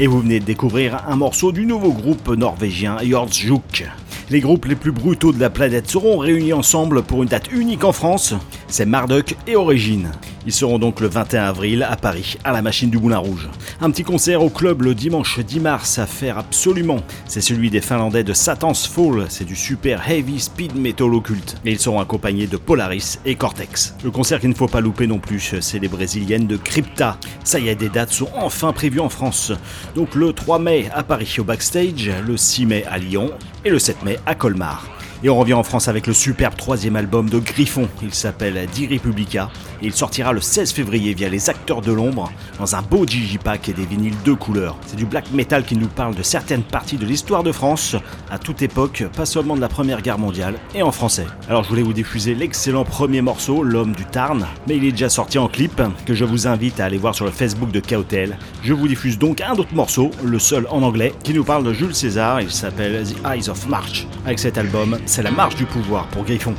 Et 0.02 0.08
vous 0.08 0.22
venez 0.22 0.40
de 0.40 0.46
découvrir 0.46 1.04
un 1.08 1.16
morceau 1.16 1.52
du 1.52 1.68
nouveau 1.68 1.92
groupe 1.92 2.28
norvégien 2.30 2.98
Jordsjuk. 3.04 3.86
Les 4.32 4.40
groupes 4.40 4.66
les 4.66 4.76
plus 4.76 4.92
brutaux 4.92 5.32
de 5.32 5.40
la 5.40 5.52
planète 5.52 5.88
seront 5.88 6.18
réunis 6.18 6.54
ensemble 6.54 7.04
pour 7.04 7.22
une 7.22 7.30
date 7.30 7.52
unique 7.52 7.84
en 7.84 7.92
France, 7.92 8.34
c'est 8.72 8.86
Marduk 8.86 9.36
et 9.48 9.56
Origine. 9.56 10.12
Ils 10.46 10.54
seront 10.54 10.80
donc 10.80 11.02
le 11.02 11.08
21 11.08 11.44
avril 11.44 11.88
à 11.88 11.96
Paris, 11.96 12.38
à 12.44 12.52
la 12.52 12.62
machine 12.62 12.90
du 12.90 12.98
Moulin 12.98 13.18
Rouge. 13.18 13.50
Un 13.82 13.92
petit 13.92 14.04
concert 14.04 14.42
au 14.42 14.50
club 14.50 14.82
le 14.82 14.96
dimanche 14.96 15.40
10 15.40 15.60
mars 15.60 16.00
à 16.00 16.08
faire 16.08 16.38
absolument. 16.38 17.02
C'est 17.26 17.42
celui 17.42 17.70
des 17.70 17.82
Finlandais 17.82 18.24
de 18.24 18.34
Satan's 18.34 18.88
Fall, 18.88 19.26
c'est 19.30 19.46
du 19.46 19.56
super 19.56 20.10
heavy 20.10 20.40
speed 20.40 20.76
metal 20.76 21.14
occulte. 21.14 21.58
Et 21.66 21.72
ils 21.72 21.80
seront 21.80 22.00
accompagnés 22.00 22.48
de 22.48 22.58
Polaris 22.58 23.20
et 23.26 23.36
Cortex. 23.36 23.94
Le 24.04 24.12
concert 24.12 24.40
qu'il 24.40 24.50
ne 24.50 24.56
faut 24.56 24.68
pas 24.68 24.82
louper 24.82 25.06
non 25.06 25.20
plus, 25.20 25.56
c'est 25.60 25.80
les 25.80 25.90
brésiliennes 25.90 26.48
de 26.48 26.58
Crypta. 26.58 27.18
Ça 27.44 27.60
y 27.60 27.68
est, 27.68 27.76
des 27.76 27.90
dates 27.90 28.14
sont 28.14 28.30
enfin 28.36 28.72
prévues 28.72 29.02
en 29.02 29.10
France. 29.10 29.52
Donc 29.96 30.16
le 30.16 30.34
3 30.34 30.60
mai 30.60 30.90
à 30.94 31.04
Paris 31.04 31.36
au 31.40 31.44
backstage, 31.44 32.10
le 32.26 32.38
6 32.38 32.66
mai 32.66 32.86
à 32.90 32.98
Lyon 32.98 33.32
et 33.66 33.70
le 33.70 33.80
7 33.80 34.04
mai 34.04 34.18
à 34.26 34.34
Colmar. 34.34 35.01
Et 35.24 35.30
on 35.30 35.38
revient 35.38 35.54
en 35.54 35.62
France 35.62 35.88
avec 35.88 36.08
le 36.08 36.14
superbe 36.14 36.56
troisième 36.56 36.96
album 36.96 37.30
de 37.30 37.38
Griffon. 37.38 37.88
Il 38.02 38.12
s'appelle 38.12 38.66
Die 38.74 38.88
Republica 38.88 39.52
et 39.84 39.86
il 39.86 39.94
sortira 39.94 40.34
le 40.34 40.42
16 40.42 40.72
février 40.72 41.14
via 41.14 41.30
les 41.30 41.48
Acteurs 41.48 41.82
de 41.82 41.92
l'Ombre 41.92 42.32
dans 42.58 42.76
un 42.76 42.82
beau 42.82 43.06
digipack 43.06 43.70
et 43.70 43.74
des 43.74 43.86
vinyles 43.86 44.16
de 44.26 44.34
couleurs. 44.34 44.78
C'est 44.88 44.96
du 44.96 45.06
black 45.06 45.32
metal 45.32 45.64
qui 45.64 45.78
nous 45.78 45.88
parle 45.88 46.16
de 46.16 46.24
certaines 46.24 46.64
parties 46.64 46.98
de 46.98 47.06
l'histoire 47.06 47.44
de 47.44 47.52
France 47.52 47.96
à 48.32 48.40
toute 48.40 48.64
époque, 48.64 49.04
pas 49.16 49.28
seulement 49.28 49.56
de 49.56 49.62
la 49.62 49.70
Première 49.70 50.02
Guerre 50.02 50.18
mondiale 50.18 50.56
et 50.74 50.82
en 50.82 50.92
français. 50.92 51.28
Alors 51.48 51.64
je 51.64 51.70
voulais 51.70 51.84
vous 51.84 51.94
diffuser 51.94 52.34
l'excellent 52.34 52.84
premier 52.84 53.22
morceau, 53.22 53.62
L'homme 53.62 53.94
du 53.94 54.06
Tarn, 54.06 54.48
mais 54.68 54.78
il 54.78 54.86
est 54.86 54.92
déjà 54.92 55.10
sorti 55.10 55.38
en 55.38 55.48
clip 55.48 55.84
que 56.04 56.16
je 56.16 56.26
vous 56.26 56.48
invite 56.48 56.80
à 56.80 56.86
aller 56.86 56.98
voir 56.98 57.14
sur 57.14 57.26
le 57.26 57.32
Facebook 57.32 57.72
de 57.72 57.80
Kautel. 57.80 58.40
Je 58.64 58.74
vous 58.74 58.88
diffuse 58.88 59.20
donc 59.20 59.42
un 59.42 59.54
autre 59.54 59.76
morceau, 59.76 60.10
le 60.24 60.40
seul 60.40 60.66
en 60.72 60.82
anglais, 60.82 61.14
qui 61.24 61.36
nous 61.36 61.44
parle 61.44 61.64
de 61.64 61.74
Jules 61.74 61.94
César. 61.94 62.42
Il 62.42 62.50
s'appelle 62.50 63.04
The 63.06 63.16
Eyes 63.28 63.50
of 63.50 63.68
March. 63.68 64.08
Avec 64.26 64.40
cet 64.40 64.58
album, 64.58 64.98
c'est 65.12 65.24
la 65.24 65.32
marche 65.32 65.56
du 65.56 65.66
pouvoir 65.66 66.08
pour 66.08 66.24
Griffon. 66.24 66.56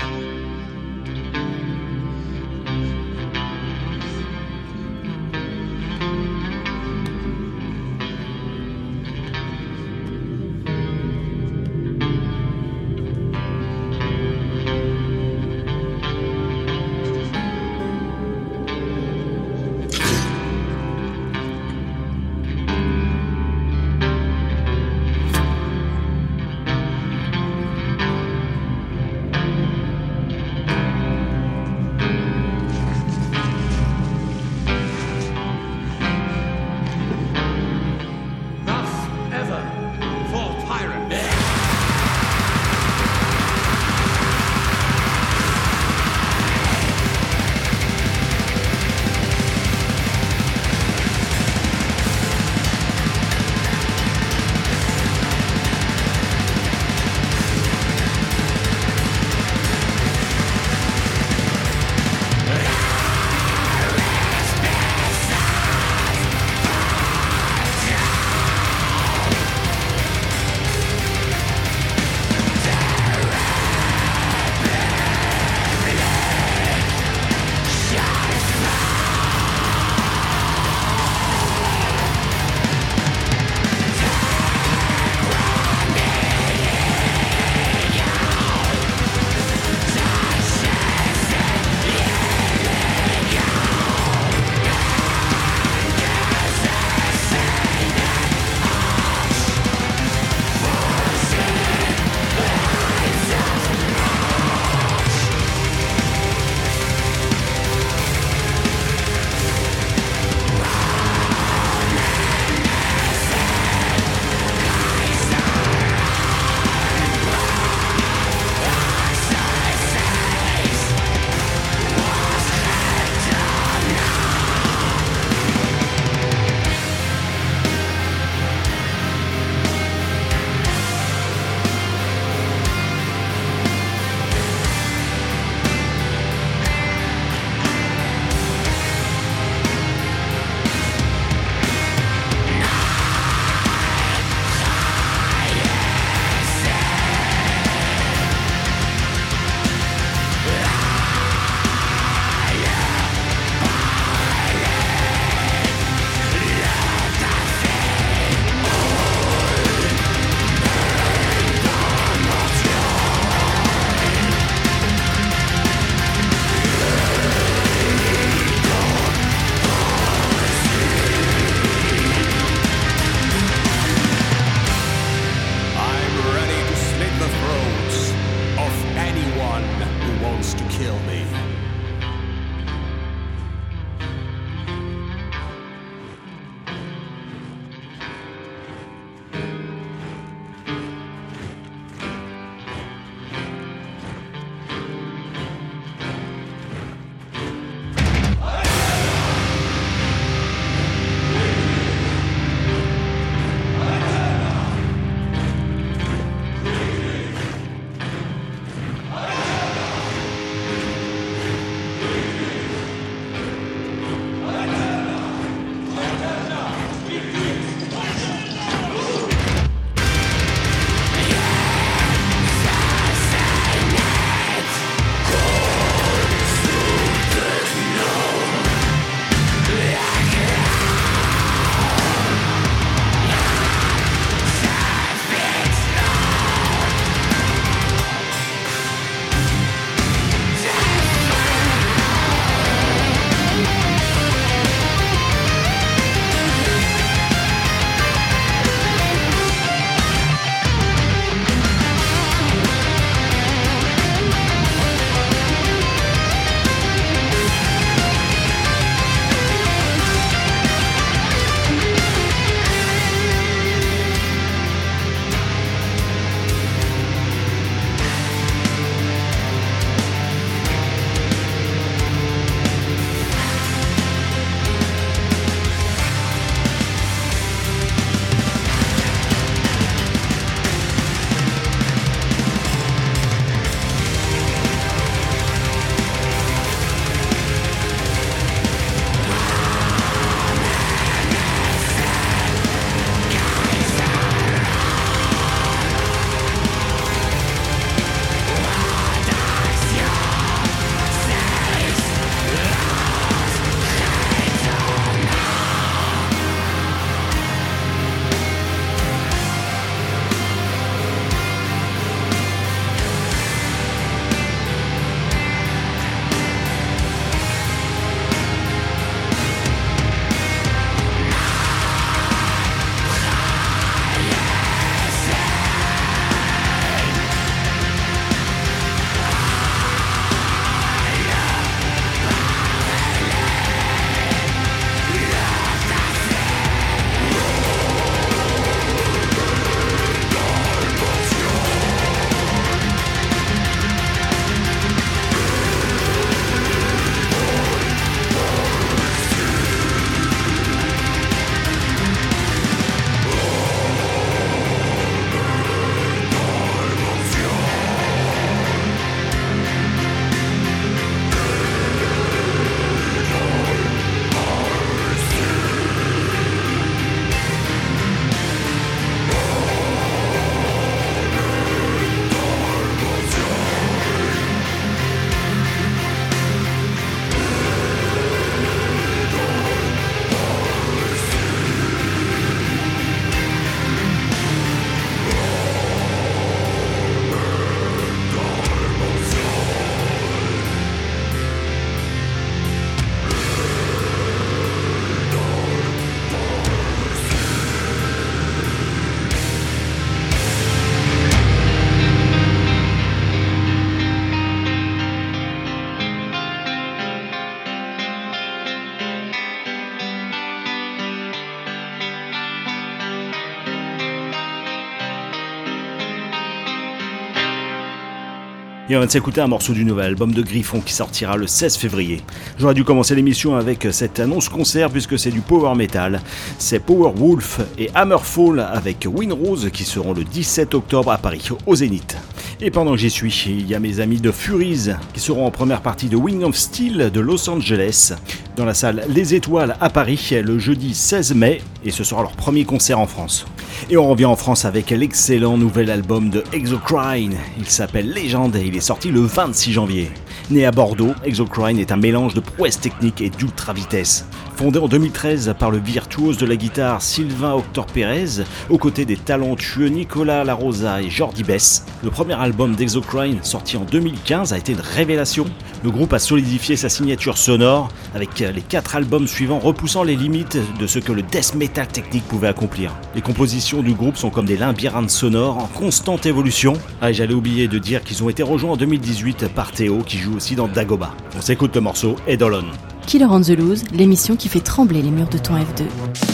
Et 418.92 418.96
on 418.96 419.00
va 419.00 419.08
s'écouter 419.08 419.40
un 419.40 419.46
morceau 419.46 419.72
du 419.72 419.86
nouvel 419.86 420.04
album 420.04 420.34
de 420.34 420.42
Griffon 420.42 420.82
qui 420.82 420.92
sortira 420.92 421.38
le 421.38 421.46
16 421.46 421.78
février. 421.78 422.20
J'aurais 422.58 422.74
dû 422.74 422.84
commencer 422.84 423.14
l'émission 423.14 423.56
avec 423.56 423.88
cette 423.90 424.20
annonce 424.20 424.50
concert 424.50 424.90
puisque 424.90 425.18
c'est 425.18 425.30
du 425.30 425.40
power 425.40 425.74
metal. 425.74 426.20
C'est 426.58 426.78
Power 426.78 427.10
Wolf 427.16 427.60
et 427.78 427.88
Hammerfall 427.94 428.60
avec 428.60 429.08
Winrose 429.10 429.70
qui 429.72 429.84
seront 429.84 430.12
le 430.12 430.24
17 430.24 430.74
octobre 430.74 431.10
à 431.10 431.16
Paris, 431.16 431.48
au 431.64 431.74
Zénith. 431.74 432.18
Et 432.60 432.70
pendant 432.70 432.90
que 432.90 432.98
j'y 432.98 433.08
suis, 433.08 433.34
il 433.46 433.66
y 433.66 433.74
a 433.74 433.80
mes 433.80 434.00
amis 434.00 434.20
de 434.20 434.30
Furies 434.30 434.90
qui 435.14 435.20
seront 435.20 435.46
en 435.46 435.50
première 435.50 435.80
partie 435.80 436.08
de 436.08 436.16
Wing 436.16 436.42
of 436.42 436.54
Steel 436.54 437.10
de 437.10 437.20
Los 437.20 437.48
Angeles 437.48 438.12
dans 438.56 438.66
la 438.66 438.74
salle 438.74 439.06
Les 439.08 439.34
Étoiles 439.34 439.74
à 439.80 439.88
Paris 439.88 440.34
le 440.44 440.58
jeudi 440.58 440.92
16 440.92 441.34
mai 441.34 441.62
et 441.82 441.90
ce 441.90 442.04
sera 442.04 442.20
leur 442.20 442.32
premier 442.32 442.66
concert 442.66 442.98
en 442.98 443.06
France. 443.06 443.46
Et 443.90 443.96
on 443.96 444.08
revient 444.08 444.26
en 444.26 444.37
France 444.37 444.64
avec 444.64 444.90
l'excellent 444.90 445.56
nouvel 445.58 445.90
album 445.90 446.30
de 446.30 446.44
Exocrine. 446.52 447.37
Il 447.58 447.68
s'appelle 447.68 448.10
Légende 448.10 448.56
et 448.56 448.66
il 448.66 448.76
est 448.76 448.80
sorti 448.80 449.10
le 449.10 449.20
26 449.20 449.72
janvier. 449.72 450.10
Né 450.50 450.66
à 450.66 450.70
Bordeaux, 450.70 451.14
Exocrine 451.24 451.78
est 451.78 451.92
un 451.92 451.96
mélange 451.96 452.34
de 452.34 452.40
prouesse 452.40 452.80
technique 452.80 453.20
et 453.20 453.30
d'ultra 453.30 453.72
vitesse. 453.72 454.26
Fondé 454.56 454.78
en 454.78 454.88
2013 454.88 455.54
par 455.58 455.70
le 455.70 455.78
virtuose 455.78 456.36
de 456.36 456.46
la 456.46 456.56
guitare 456.56 457.00
Sylvain 457.00 457.54
Octor 457.54 457.86
Pérez, 457.86 458.44
aux 458.68 458.78
côtés 458.78 459.04
des 459.04 459.16
talentueux 459.16 459.88
Nicolas 459.88 460.44
Larosa 460.44 461.00
et 461.00 461.10
Jordi 461.10 461.42
Bess, 461.42 461.86
le 462.04 462.10
premier 462.10 462.34
album 462.34 462.74
d'Exocrine, 462.74 463.38
sorti 463.42 463.76
en 463.76 463.84
2015, 463.84 464.52
a 464.52 464.58
été 464.58 464.72
une 464.72 464.80
révélation. 464.80 465.46
Le 465.82 465.90
groupe 465.90 466.12
a 466.12 466.18
solidifié 466.18 466.76
sa 466.76 466.88
signature 466.88 467.38
sonore, 467.38 467.88
avec 468.14 468.38
les 468.38 468.62
quatre 468.62 468.94
albums 468.94 469.26
suivants 469.26 469.58
repoussant 469.58 470.04
les 470.04 470.16
limites 470.16 470.58
de 470.78 470.86
ce 470.86 470.98
que 470.98 471.12
le 471.12 471.22
death 471.22 471.54
metal 471.54 471.88
technique 471.88 472.28
pouvait 472.28 472.48
accomplir. 472.48 472.92
Les 473.14 473.22
compositions 473.22 473.82
du 473.82 473.94
groupe 473.94 474.16
sont 474.16 474.30
comme 474.30 474.46
des 474.46 474.56
labyrinthes 474.56 475.10
sonores 475.10 475.58
en 475.58 475.66
constante 475.66 476.26
évolution. 476.26 476.74
Ah, 477.00 477.10
j'allais 477.10 477.34
oublier 477.34 477.68
de 477.68 477.78
dire 477.78 478.02
qu'ils 478.02 478.22
ont 478.22 478.28
été 478.28 478.42
rejoints 478.42 478.72
en 478.72 478.76
2018 478.76 479.48
par 479.48 479.72
Théo, 479.72 480.02
qui 480.06 480.18
joue 480.18 480.31
aussi 480.35 480.54
dans 480.54 480.68
Dagoba. 480.68 481.14
On 481.37 481.40
s'écoute 481.40 481.74
le 481.74 481.80
morceau 481.80 482.16
Eidolon. 482.26 482.64
Killer 483.06 483.26
on 483.26 483.40
the 483.40 483.50
Loose, 483.50 483.85
l'émission 483.92 484.37
qui 484.37 484.48
fait 484.48 484.60
trembler 484.60 485.02
les 485.02 485.10
murs 485.10 485.28
de 485.28 485.38
ton 485.38 485.54
F2. 485.54 486.31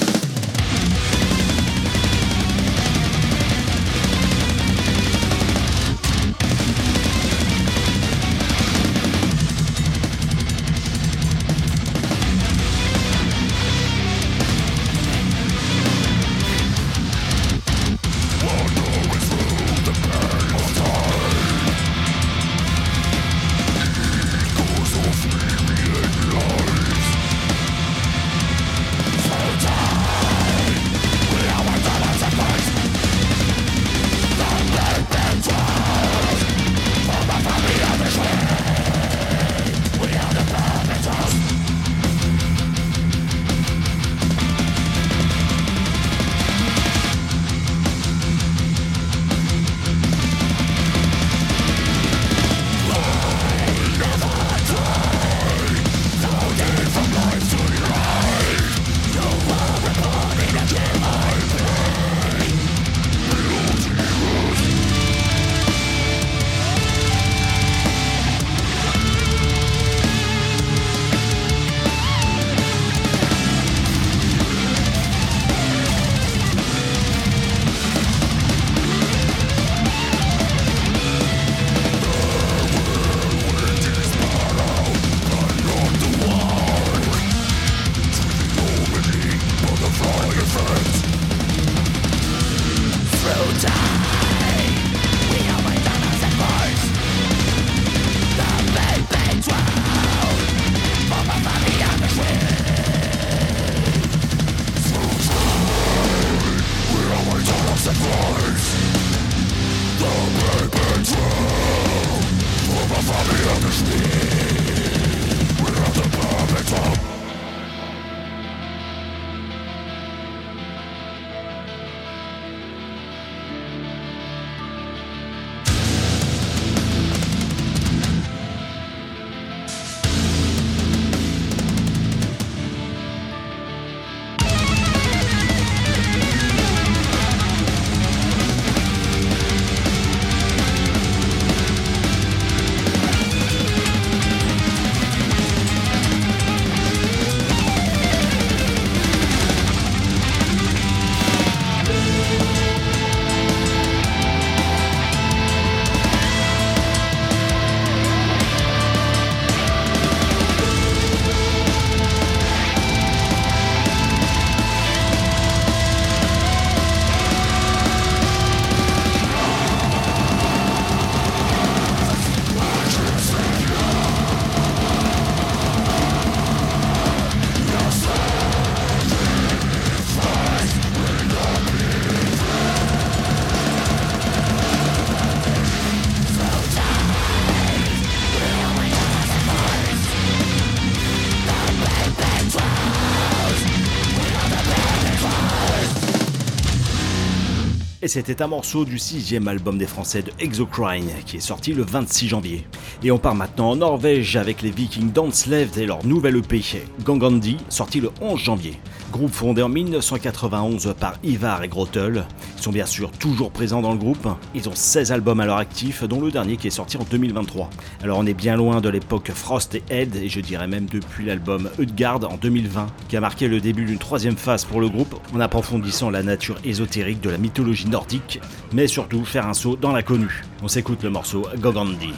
Et 198.09 198.11
c'était 198.11 198.41
un 198.41 198.47
morceau 198.47 198.87
du 198.87 198.99
sixième 198.99 199.49
album 199.49 199.77
des 199.77 199.87
Français 199.87 200.23
de 200.23 200.33
Exocrine 200.39 201.11
qui 201.27 201.37
est 201.37 201.41
sorti 201.41 201.75
le 201.75 201.83
26 201.83 202.29
janvier. 202.29 202.67
Et 203.03 203.11
on 203.11 203.19
part 203.19 203.35
maintenant 203.35 203.73
en 203.73 203.77
Norvège 203.77 204.35
avec 204.37 204.63
les 204.63 204.71
Vikings 204.71 205.13
Dansleved 205.13 205.77
et 205.77 205.85
leur 205.85 206.07
nouvelle 206.07 206.39
EP 206.39 206.63
Gangandi 207.05 207.59
sorti 207.69 208.01
le 208.01 208.11
11 208.23 208.41
janvier. 208.41 208.81
Groupe 209.11 209.33
fondé 209.33 209.63
en 209.63 209.71
1991 209.71 210.95
par 211.01 211.15
Ivar 211.25 211.63
et 211.63 211.69
Grottel. 211.69 212.27
Ils 212.57 212.63
sont 212.63 212.71
bien 212.71 212.85
sûr 212.85 213.11
toujours 213.11 213.51
présents 213.51 213.81
dans 213.81 213.93
le 213.93 213.99
groupe. 213.99 214.29
Ils 214.55 214.69
ont 214.69 214.75
16 214.75 215.13
albums 215.13 215.41
à 215.41 215.47
leur 215.47 215.57
actif, 215.57 216.05
dont 216.05 216.21
le 216.21 216.31
dernier 216.31 216.57
qui 216.57 216.67
est 216.67 216.71
sorti 216.71 216.99
en 216.99 217.05
2023. 217.11 217.71
Alors 218.03 218.19
on 218.19 218.27
est 218.27 218.35
bien 218.35 218.57
loin 218.57 218.81
de 218.81 218.89
l'époque 218.89 219.31
Frost 219.35 219.75
et 219.75 219.83
Head, 219.89 220.17
et 220.17 220.29
je 220.29 220.41
dirais 220.41 220.69
même 220.69 220.87
depuis 220.87 221.25
l'album 221.25 221.71
Utgard 221.79 222.21
en 222.31 222.37
2020, 222.37 222.87
qui 223.09 223.17
a 223.17 223.21
marqué 223.21 223.49
le 223.49 223.61
début 223.61 223.87
d'une 223.87 223.99
troisième 223.99 224.37
phase 224.37 224.65
pour 224.65 224.81
le 224.81 224.89
groupe, 224.89 225.19
en 225.35 225.41
approfondissant 225.41 226.11
la 226.11 226.23
nature 226.23 226.57
ésotérique 226.65 227.23
de 227.23 227.31
la 227.31 227.39
mythologie 227.39 227.89
nordique, 227.89 228.41
mais 228.73 228.87
surtout 228.87 229.25
faire 229.25 229.47
un 229.47 229.55
saut 229.55 229.77
dans 229.77 229.93
l'inconnu. 229.93 230.45
On 230.63 230.69
s'écoute 230.69 231.03
le 231.03 231.11
morceau 231.11 231.47
Gogandi. 231.59 232.13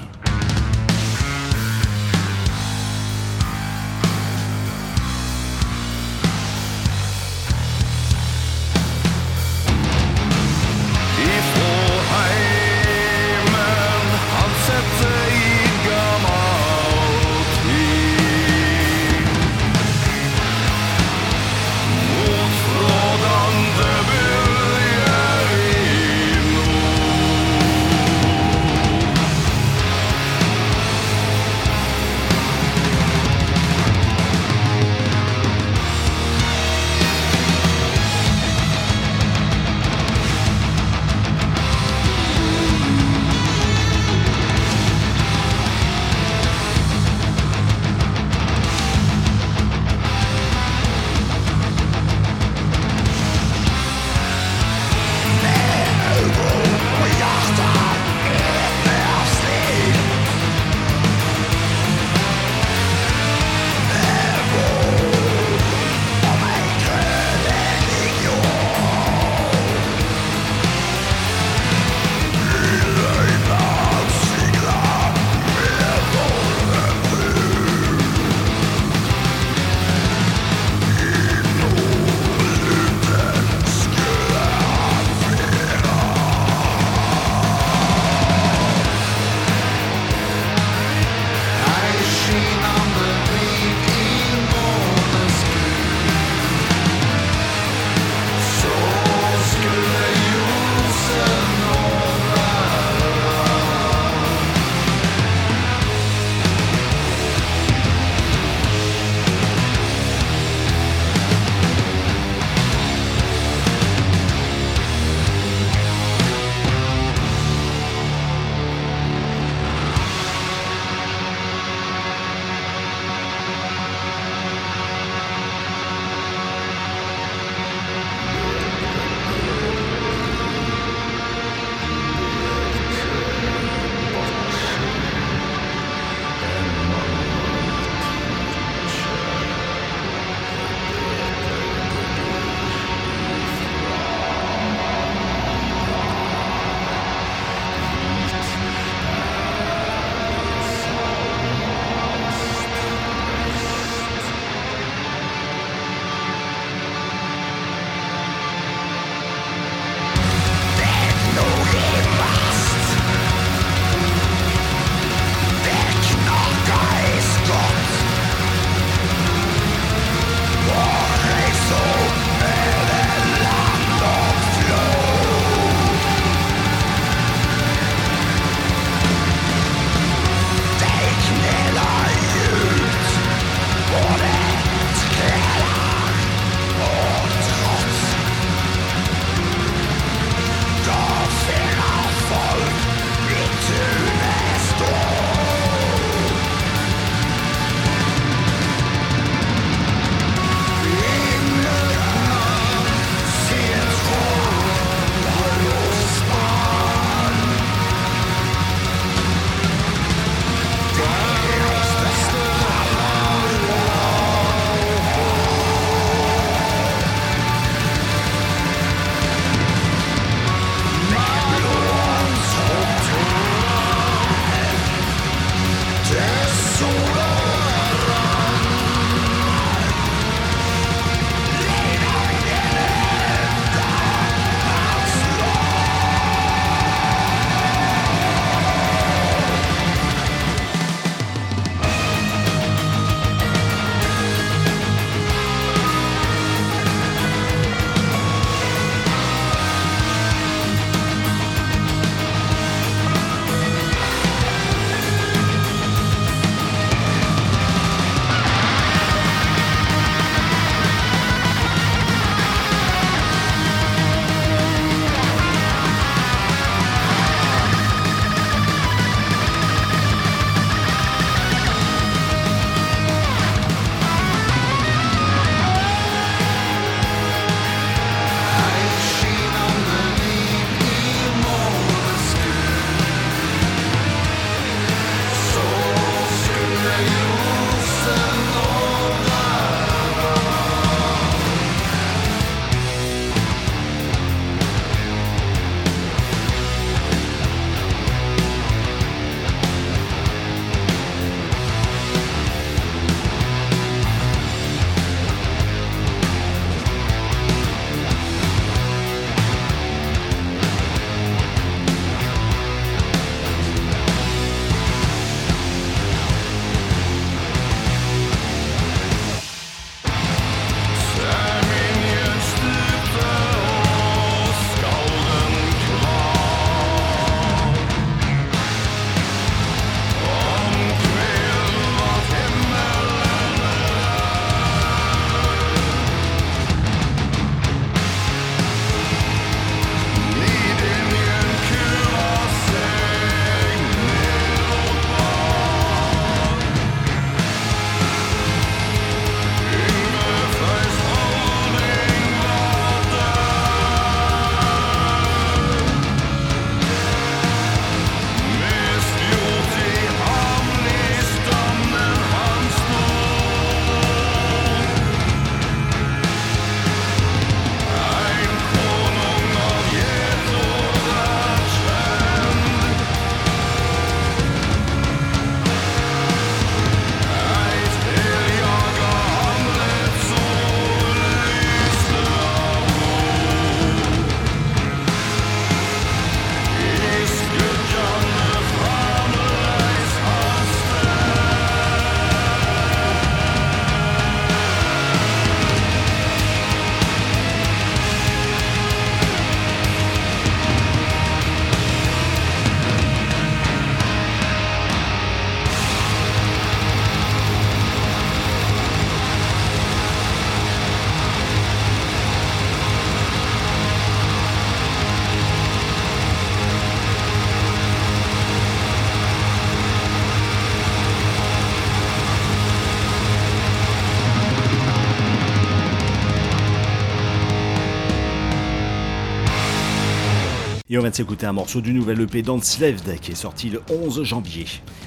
On 431.01 431.03
vient 431.03 431.11
de 431.11 431.17
s'écouter 431.17 431.47
un 431.47 431.55
morceau 431.55 431.81
du 431.81 431.95
nouvel 431.95 432.21
EP 432.21 432.43
d'Enslaved 432.43 433.19
qui 433.21 433.33
est 433.33 433.35
sorti 433.35 433.71
le 433.71 433.81
11 433.91 434.23
janvier. 434.23 434.67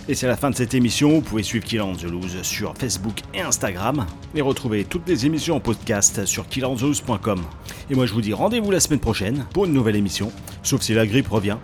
Et 0.09 0.15
c'est 0.15 0.25
la 0.25 0.35
fin 0.35 0.49
de 0.49 0.55
cette 0.55 0.73
émission, 0.73 1.11
vous 1.11 1.21
pouvez 1.21 1.43
suivre 1.43 1.63
Kill 1.63 1.83
on 1.83 1.93
the 1.95 2.05
Loose 2.05 2.41
sur 2.41 2.73
Facebook 2.75 3.19
et 3.35 3.41
Instagram 3.41 4.07
et 4.33 4.41
retrouver 4.41 4.85
toutes 4.85 5.07
les 5.07 5.27
émissions 5.27 5.57
en 5.57 5.59
podcast 5.59 6.25
sur 6.25 6.47
killandtheloose.com. 6.47 7.43
Et 7.91 7.95
moi 7.95 8.07
je 8.07 8.13
vous 8.13 8.21
dis 8.21 8.33
rendez-vous 8.33 8.71
la 8.71 8.79
semaine 8.79 9.01
prochaine 9.01 9.45
pour 9.53 9.65
une 9.65 9.73
nouvelle 9.73 9.95
émission, 9.95 10.31
sauf 10.63 10.81
si 10.81 10.95
la 10.95 11.05
grippe 11.05 11.27
revient. 11.27 11.57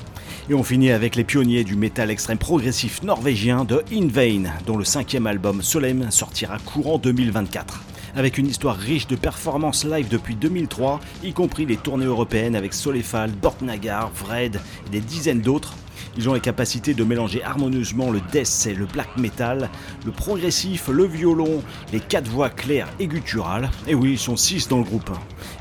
Et 0.47 0.53
on 0.53 0.63
finit 0.63 0.91
avec 0.91 1.15
les 1.15 1.23
pionniers 1.23 1.63
du 1.63 1.75
métal 1.75 2.11
extrême 2.11 2.37
progressif 2.37 3.01
norvégien 3.01 3.65
de 3.65 3.83
In 3.91 4.09
Vain, 4.09 4.43
dont 4.67 4.77
le 4.77 4.85
cinquième 4.85 5.25
album 5.25 5.63
Solem 5.63 6.11
sortira 6.11 6.59
courant 6.59 6.99
2024 6.99 7.88
avec 8.15 8.37
une 8.37 8.47
histoire 8.47 8.75
riche 8.75 9.07
de 9.07 9.15
performances 9.15 9.85
live 9.85 10.07
depuis 10.09 10.35
2003, 10.35 10.99
y 11.23 11.33
compris 11.33 11.65
les 11.65 11.77
tournées 11.77 12.05
européennes 12.05 12.55
avec 12.55 12.73
Solefal, 12.73 13.31
Bortnagar, 13.31 14.11
Vred 14.11 14.59
et 14.87 14.89
des 14.89 15.01
dizaines 15.01 15.41
d'autres. 15.41 15.75
Ils 16.17 16.27
ont 16.29 16.33
les 16.33 16.39
capacités 16.39 16.93
de 16.93 17.03
mélanger 17.03 17.43
harmonieusement 17.43 18.09
le 18.09 18.21
death 18.31 18.67
et 18.69 18.73
le 18.73 18.85
black 18.85 19.17
metal, 19.17 19.69
le 20.05 20.11
progressif, 20.11 20.87
le 20.87 21.05
violon, 21.05 21.63
les 21.93 21.99
quatre 21.99 22.29
voix 22.29 22.49
claires 22.49 22.87
et 22.99 23.07
gutturales. 23.07 23.69
Et 23.87 23.95
oui, 23.95 24.11
ils 24.11 24.19
sont 24.19 24.37
six 24.37 24.67
dans 24.67 24.79
le 24.79 24.83
groupe. 24.83 25.11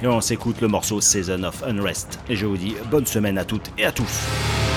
Et 0.03 0.07
on 0.07 0.21
s'écoute 0.21 0.61
le 0.61 0.69
morceau 0.69 1.01
Season 1.01 1.43
of 1.45 1.63
Unrest. 1.65 2.21
Et 2.29 2.37
je 2.37 2.47
vous 2.47 2.57
dis 2.57 2.75
bonne 2.91 3.07
semaine 3.07 3.39
à 3.39 3.45
toutes 3.45 3.71
et 3.79 3.85
à 3.85 3.93
tous. 3.93 4.68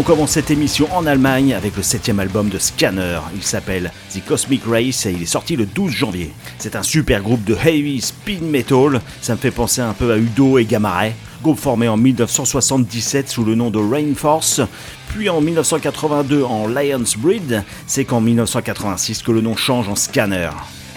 On 0.00 0.02
commence 0.02 0.30
cette 0.30 0.50
émission 0.50 0.88
en 0.96 1.04
Allemagne 1.04 1.52
avec 1.52 1.76
le 1.76 1.82
septième 1.82 2.20
album 2.20 2.48
de 2.48 2.56
Scanner. 2.56 3.20
Il 3.34 3.42
s'appelle 3.42 3.92
The 4.14 4.24
Cosmic 4.24 4.62
Race 4.66 5.04
et 5.04 5.12
il 5.12 5.24
est 5.24 5.26
sorti 5.26 5.56
le 5.56 5.66
12 5.66 5.92
janvier. 5.92 6.32
C'est 6.56 6.74
un 6.74 6.82
super 6.82 7.20
groupe 7.20 7.44
de 7.44 7.54
heavy 7.54 8.00
speed 8.00 8.42
metal. 8.42 9.02
Ça 9.20 9.34
me 9.34 9.38
fait 9.38 9.50
penser 9.50 9.82
un 9.82 9.92
peu 9.92 10.10
à 10.10 10.16
Udo 10.16 10.56
et 10.56 10.64
Gamma. 10.64 11.02
Groupe 11.42 11.58
formé 11.58 11.86
en 11.86 11.98
1977 11.98 13.28
sous 13.28 13.44
le 13.44 13.54
nom 13.54 13.68
de 13.68 13.78
Rainforce, 13.78 14.62
puis 15.08 15.28
en 15.28 15.42
1982 15.42 16.44
en 16.44 16.66
Lions 16.66 17.04
Breed, 17.18 17.62
c'est 17.86 18.06
qu'en 18.06 18.22
1986 18.22 19.22
que 19.22 19.32
le 19.32 19.42
nom 19.42 19.54
change 19.54 19.86
en 19.90 19.96
Scanner. 19.96 20.48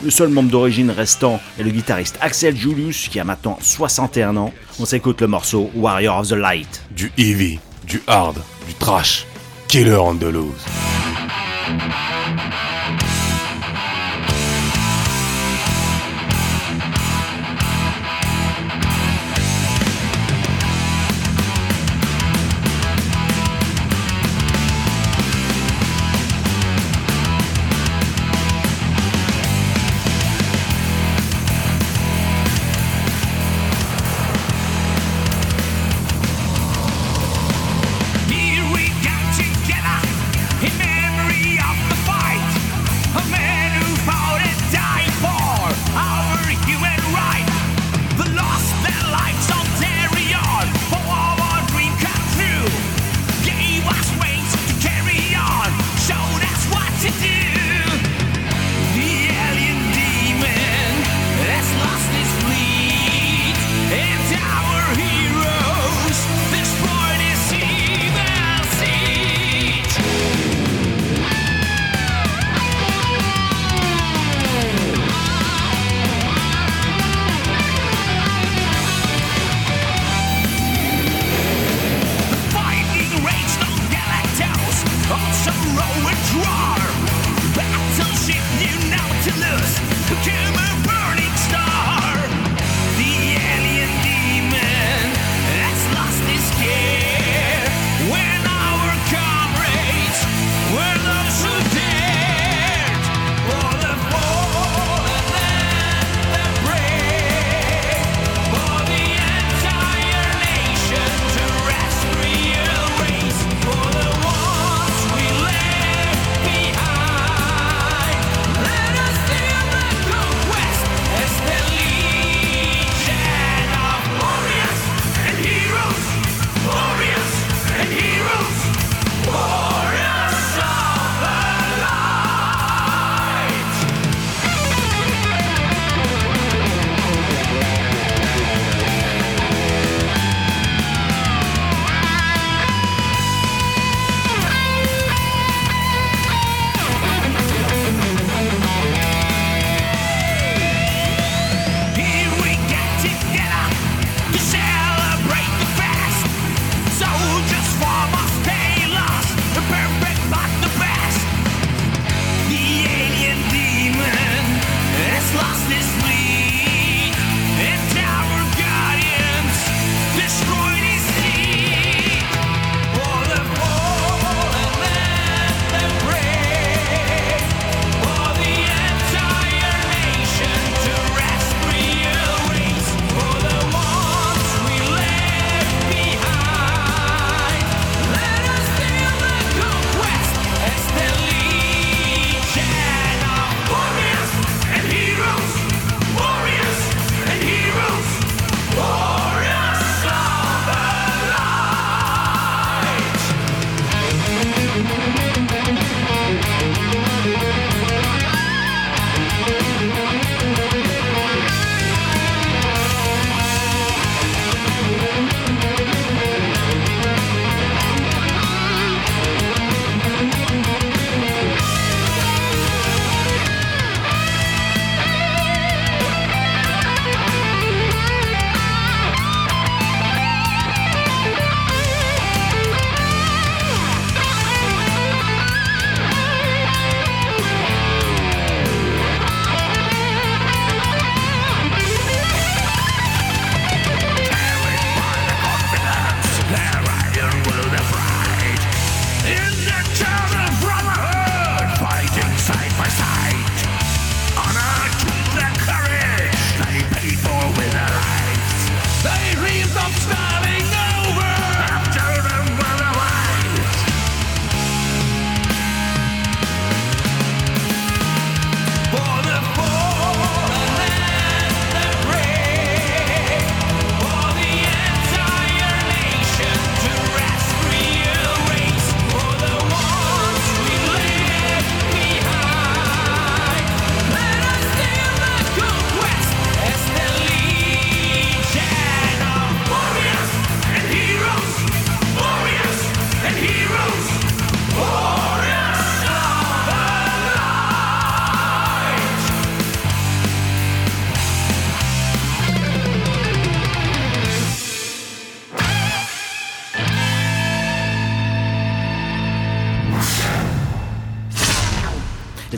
Le 0.01 0.11
seul 0.11 0.29
membre 0.29 0.49
d'origine 0.49 0.91
restant 0.91 1.41
est 1.59 1.63
le 1.63 1.71
guitariste 1.71 2.17
Axel 2.21 2.55
Julius 2.55 3.09
qui 3.09 3.19
a 3.19 3.25
maintenant 3.25 3.57
61 3.59 4.37
ans. 4.37 4.53
On 4.79 4.85
s'écoute 4.85 5.19
le 5.19 5.27
morceau 5.27 5.69
Warrior 5.75 6.19
of 6.19 6.29
the 6.29 6.35
Light. 6.35 6.83
Du 6.95 7.11
heavy, 7.17 7.59
du 7.85 8.01
hard, 8.07 8.37
trash. 8.84 9.25
Killer 9.67 9.97
on 9.97 10.19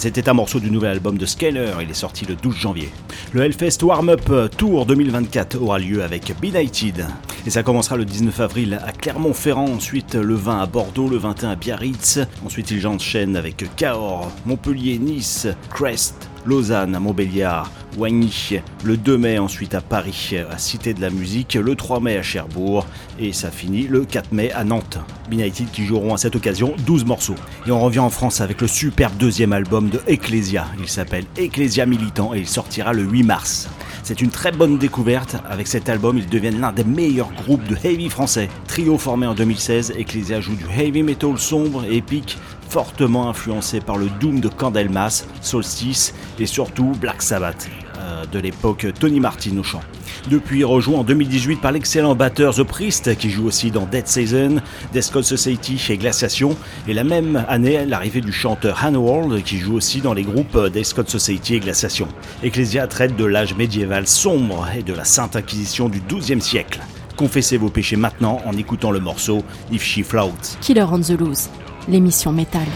C'était 0.06 0.30
un 0.30 0.34
morceau 0.34 0.60
du 0.60 0.70
nouvel 0.70 0.92
album 0.92 1.18
de 1.18 1.26
Scaler, 1.26 1.72
il 1.82 1.90
est 1.90 1.96
sorti 1.96 2.26
le 2.26 2.36
12 2.36 2.56
janvier. 2.56 2.92
Le 3.34 3.42
Hellfest 3.42 3.82
Warm-Up 3.82 4.56
Tour 4.56 4.86
2024 4.86 5.60
aura 5.60 5.80
lieu 5.80 6.04
avec 6.04 6.32
Benighted. 6.40 7.08
Et 7.48 7.50
ça 7.50 7.64
commencera 7.64 7.98
le 7.98 8.06
19 8.06 8.40
avril 8.40 8.80
à 8.86 8.92
Clermont-Ferrand, 8.92 9.66
ensuite 9.66 10.14
le 10.14 10.36
20 10.36 10.62
à 10.62 10.66
Bordeaux, 10.68 11.10
le 11.10 11.18
21 11.18 11.50
à 11.50 11.56
Biarritz. 11.56 12.20
Ensuite 12.46 12.70
ils 12.70 12.86
enchaînent 12.86 13.36
avec 13.36 13.66
Cahors, 13.76 14.32
Montpellier, 14.46 15.00
Nice, 15.00 15.48
Crest, 15.74 16.30
Lausanne, 16.46 16.98
Montbéliard, 17.00 17.72
Wagny, 17.98 18.60
le 18.84 18.98
2 18.98 19.18
mai 19.18 19.40
ensuite 19.40 19.74
à 19.74 19.82
Paris, 19.82 20.36
à 20.52 20.58
Cité 20.58 20.94
de 20.94 21.02
la 21.02 21.10
Musique, 21.10 21.56
le 21.56 21.76
3 21.76 22.00
mai 22.00 22.18
à 22.18 22.24
Cherbourg, 22.24 22.86
et 23.20 23.34
ça 23.34 23.52
finit 23.52 23.88
le 23.88 24.06
4 24.06 24.32
mai 24.32 24.52
à 24.52 24.64
Nantes. 24.64 25.00
Benighted 25.30 25.72
qui 25.72 25.86
joueront 25.86 26.14
à 26.14 26.18
cette 26.18 26.36
occasion 26.36 26.76
12 26.86 27.06
morceaux. 27.06 27.36
Et 27.66 27.72
on 27.72 27.80
revient 27.80 28.00
en 28.00 28.10
France 28.10 28.42
avec 28.42 28.62
le 28.62 28.68
superbe 28.68 29.18
deuxième 29.18 29.54
album 29.54 29.90
de 29.90 30.00
Ecclesia. 30.08 30.66
Il 30.80 30.88
s'appelle 30.88 31.26
Ecclesia 31.38 31.86
Militant 31.86 32.34
et 32.34 32.40
il 32.40 32.48
sortira 32.48 32.94
le 32.94 33.04
8 33.04 33.24
mars. 33.24 33.70
C'est 34.04 34.22
une 34.22 34.30
très 34.30 34.52
bonne 34.52 34.78
découverte. 34.78 35.38
Avec 35.50 35.66
cet 35.66 35.90
album, 35.90 36.20
ils 36.20 36.30
deviennent 36.30 36.62
l'un 36.62 36.72
des 36.72 36.84
meilleurs 36.84 37.32
groupes 37.34 37.64
de 37.68 37.76
heavy 37.84 38.08
français. 38.10 38.50
Trio 38.68 39.00
formé 39.00 39.26
en 39.26 39.34
2016, 39.34 39.94
Ecclesia 39.98 40.42
joue 40.42 40.56
du 40.56 40.66
heavy 40.66 41.02
metal 41.02 41.40
sombre 41.40 41.86
et 41.86 41.98
épique, 41.98 42.38
fortement 42.70 43.30
influencé 43.30 43.80
par 43.80 43.98
le 43.98 44.08
doom 44.20 44.40
de 44.40 44.50
Candlemas, 44.50 45.26
Solstice 45.42 46.14
et 46.40 46.46
surtout 46.46 46.92
Black 47.00 47.22
Sabbath 47.22 47.70
euh, 48.00 48.26
de 48.26 48.40
l'époque 48.40 48.88
Tony 49.00 49.20
Martin 49.20 49.58
au 49.58 49.64
chant. 49.64 49.82
Depuis 50.30 50.64
rejoint 50.64 51.00
en 51.00 51.04
2018 51.04 51.62
par 51.62 51.72
l'excellent 51.72 52.16
batteur 52.16 52.56
The 52.56 52.64
Priest 52.64 53.16
qui 53.16 53.30
joue 53.30 53.46
aussi 53.46 53.70
dans 53.70 53.86
Dead 53.86 54.08
Season, 54.08 54.62
Death 54.92 55.22
Society 55.22 55.80
et 55.90 55.98
Glaciation 55.98 56.58
et 56.88 56.94
la 56.94 57.04
même 57.04 57.46
année 57.48 57.86
l'arrivée 57.86 58.22
du 58.22 58.32
chanteur 58.32 58.84
Hanworld 58.84 59.44
qui 59.44 59.58
joue 59.58 59.76
aussi 59.76 60.02
dans 60.02 60.14
les 60.14 60.24
groupes 60.24 60.58
Death 60.74 61.08
Society 61.08 61.56
et 61.56 61.60
Glaciation. 61.60 62.08
Ecclesia 62.42 62.88
traite 62.88 63.16
de 63.16 63.26
l'âge 63.26 63.56
médiéval 63.56 64.08
sombre 64.08 64.68
et 64.76 64.82
de 64.82 64.94
la 64.94 65.06
Sainte 65.06 65.36
Inquisition 65.36 65.90
du 65.90 66.02
XIIe 66.02 66.42
siècle. 66.42 66.80
Confessez 67.16 67.58
vos 67.58 67.70
péchés 67.70 67.96
maintenant 67.96 68.42
en 68.46 68.58
écoutant 68.58 68.92
le 68.92 69.00
morceau 69.00 69.44
If 69.72 69.84
She 69.84 70.04
Floats. 70.04 70.58
Killer 70.60 70.86
on 70.92 71.00
the 71.00 71.12
Loose, 71.12 71.50
l'émission 71.88 72.32
métal. 72.32 72.68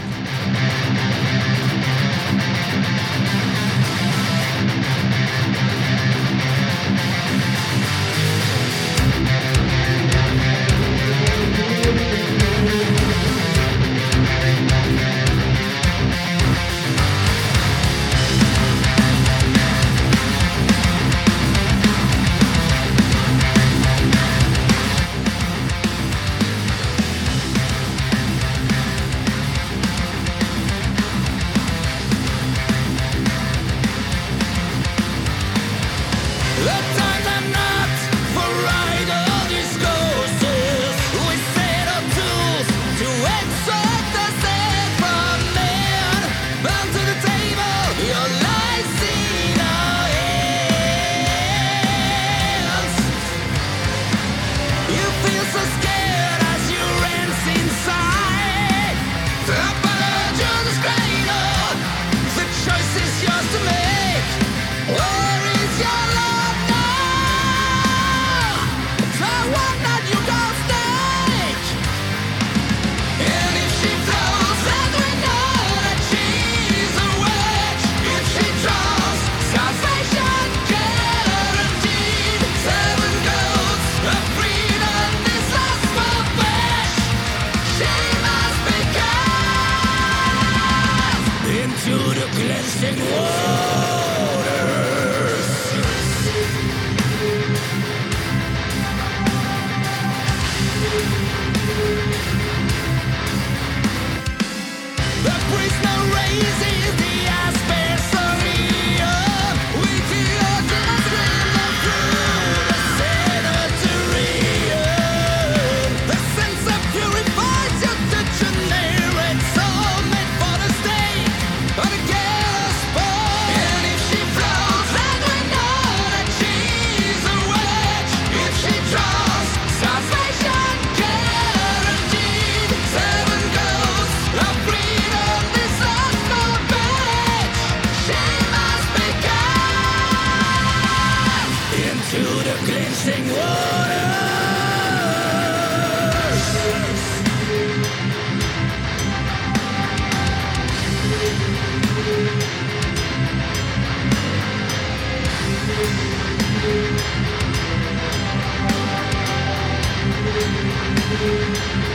The 161.60 161.66
times 161.66 161.89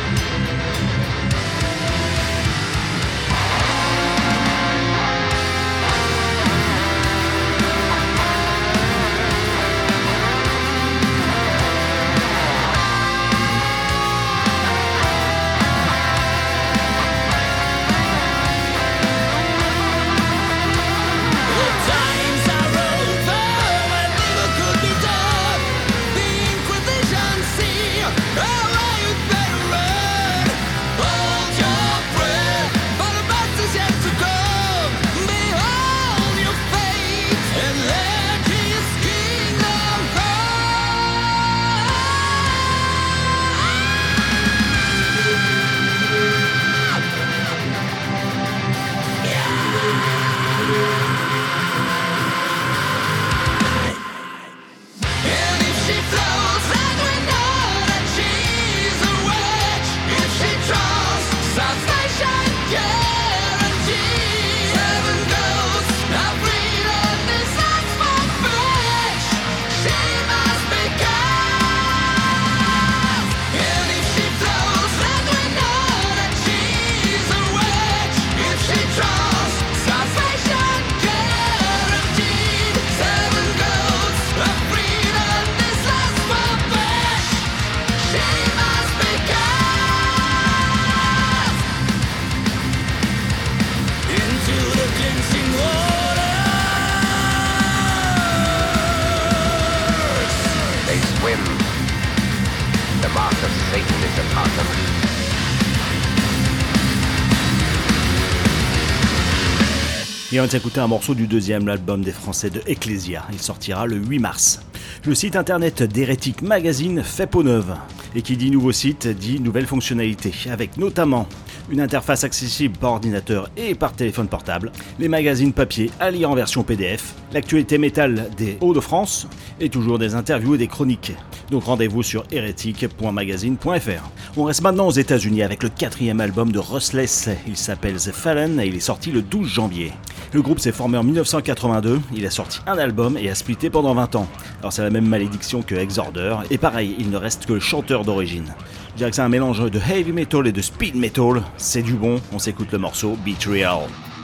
Et 110.36 110.40
on 110.42 110.46
va 110.46 110.58
écouter 110.58 110.82
un 110.82 110.88
morceau 110.88 111.16
du 111.16 111.28
deuxième 111.28 111.66
album 111.70 112.02
des 112.02 112.12
Français 112.12 112.50
de 112.50 112.62
Ecclesia. 112.68 113.24
Il 113.32 113.40
sortira 113.40 113.88
le 113.88 113.96
8 113.96 114.20
mars. 114.20 114.60
Le 115.06 115.16
site 115.16 115.38
internet 115.38 115.82
d'Hérétique 115.82 116.42
Magazine 116.42 117.04
fait 117.04 117.26
peau 117.26 117.42
neuve. 117.42 117.74
Et 118.16 118.22
qui 118.22 118.36
dit 118.36 118.52
nouveau 118.52 118.74
site 118.74 119.08
dit 119.08 119.40
nouvelle 119.40 119.66
fonctionnalité, 119.66 120.34
avec 120.52 120.76
notamment 120.76 121.30
une 121.70 121.80
interface 121.80 122.26
accessible 122.26 122.78
par 122.78 122.92
ordinateur 122.92 123.50
et 123.56 123.76
par 123.76 123.94
téléphone 123.94 124.28
portable, 124.28 124.74
les 125.00 125.08
magazines 125.08 125.54
papier 125.54 125.90
à 126.02 126.12
lire 126.12 126.30
en 126.30 126.36
version 126.36 126.64
PDF, 126.64 127.16
l'actualité 127.32 127.78
métal 127.78 128.30
des 128.36 128.58
Hauts-de-France 128.60 129.30
et 129.62 129.70
toujours 129.70 130.00
des 130.00 130.16
interviews 130.16 130.56
et 130.56 130.58
des 130.58 130.68
chroniques. 130.68 131.14
Donc 131.52 131.66
rendez-vous 131.66 132.04
sur 132.04 132.24
hérétique.magazine.fr. 132.32 134.10
On 134.38 134.44
reste 134.44 134.62
maintenant 134.62 134.88
aux 134.88 134.92
États-Unis 134.92 135.44
avec 135.44 135.64
le 135.64 135.70
quatrième 135.70 136.22
album 136.22 136.52
de 136.52 136.60
Rustless. 136.60 137.30
Il 137.48 137.58
s'appelle 137.58 137.96
The 137.96 138.12
Fallen 138.12 138.60
et 138.60 138.68
il 138.68 138.76
est 138.76 138.80
sorti 138.80 139.12
le 139.12 139.22
12 139.22 139.48
janvier. 139.48 139.94
Le 140.34 140.42
groupe 140.42 140.60
s'est 140.60 140.72
formé 140.72 140.98
en 140.98 141.04
1982, 141.04 142.02
il 142.14 142.26
a 142.26 142.30
sorti 142.30 142.60
un 142.68 142.78
album 142.78 143.18
et 143.18 143.30
a 143.30 143.36
splitté 143.36 143.70
pendant 143.70 143.94
20 143.94 144.16
ans. 144.16 144.28
Alors 144.60 144.74
c'est 144.74 144.82
la 144.82 144.90
même 144.90 145.08
malédiction 145.08 145.62
que 145.62 145.76
Exorder, 145.76 146.36
et 146.50 146.58
pareil, 146.58 146.96
il 147.00 147.10
ne 147.10 147.18
reste 147.18 147.46
que 147.46 147.54
le 147.54 147.62
chanteur 147.62 148.04
d'origine. 148.04 148.54
Je 148.92 148.98
dirais 148.98 149.12
que 149.12 149.16
c'est 149.16 149.22
un 149.22 149.30
mélange 149.30 149.70
de 149.72 149.80
heavy 149.80 150.12
metal 150.12 150.48
et 150.48 150.52
de 150.52 150.62
speed 150.62 150.96
metal, 150.96 151.42
c'est 151.58 151.84
du 151.84 151.94
bon, 151.94 152.20
on 152.34 152.40
s'écoute 152.40 152.72
le 152.74 152.80
morceau 152.80 153.18
Betrayal. 153.26 153.82
Looking 153.82 154.15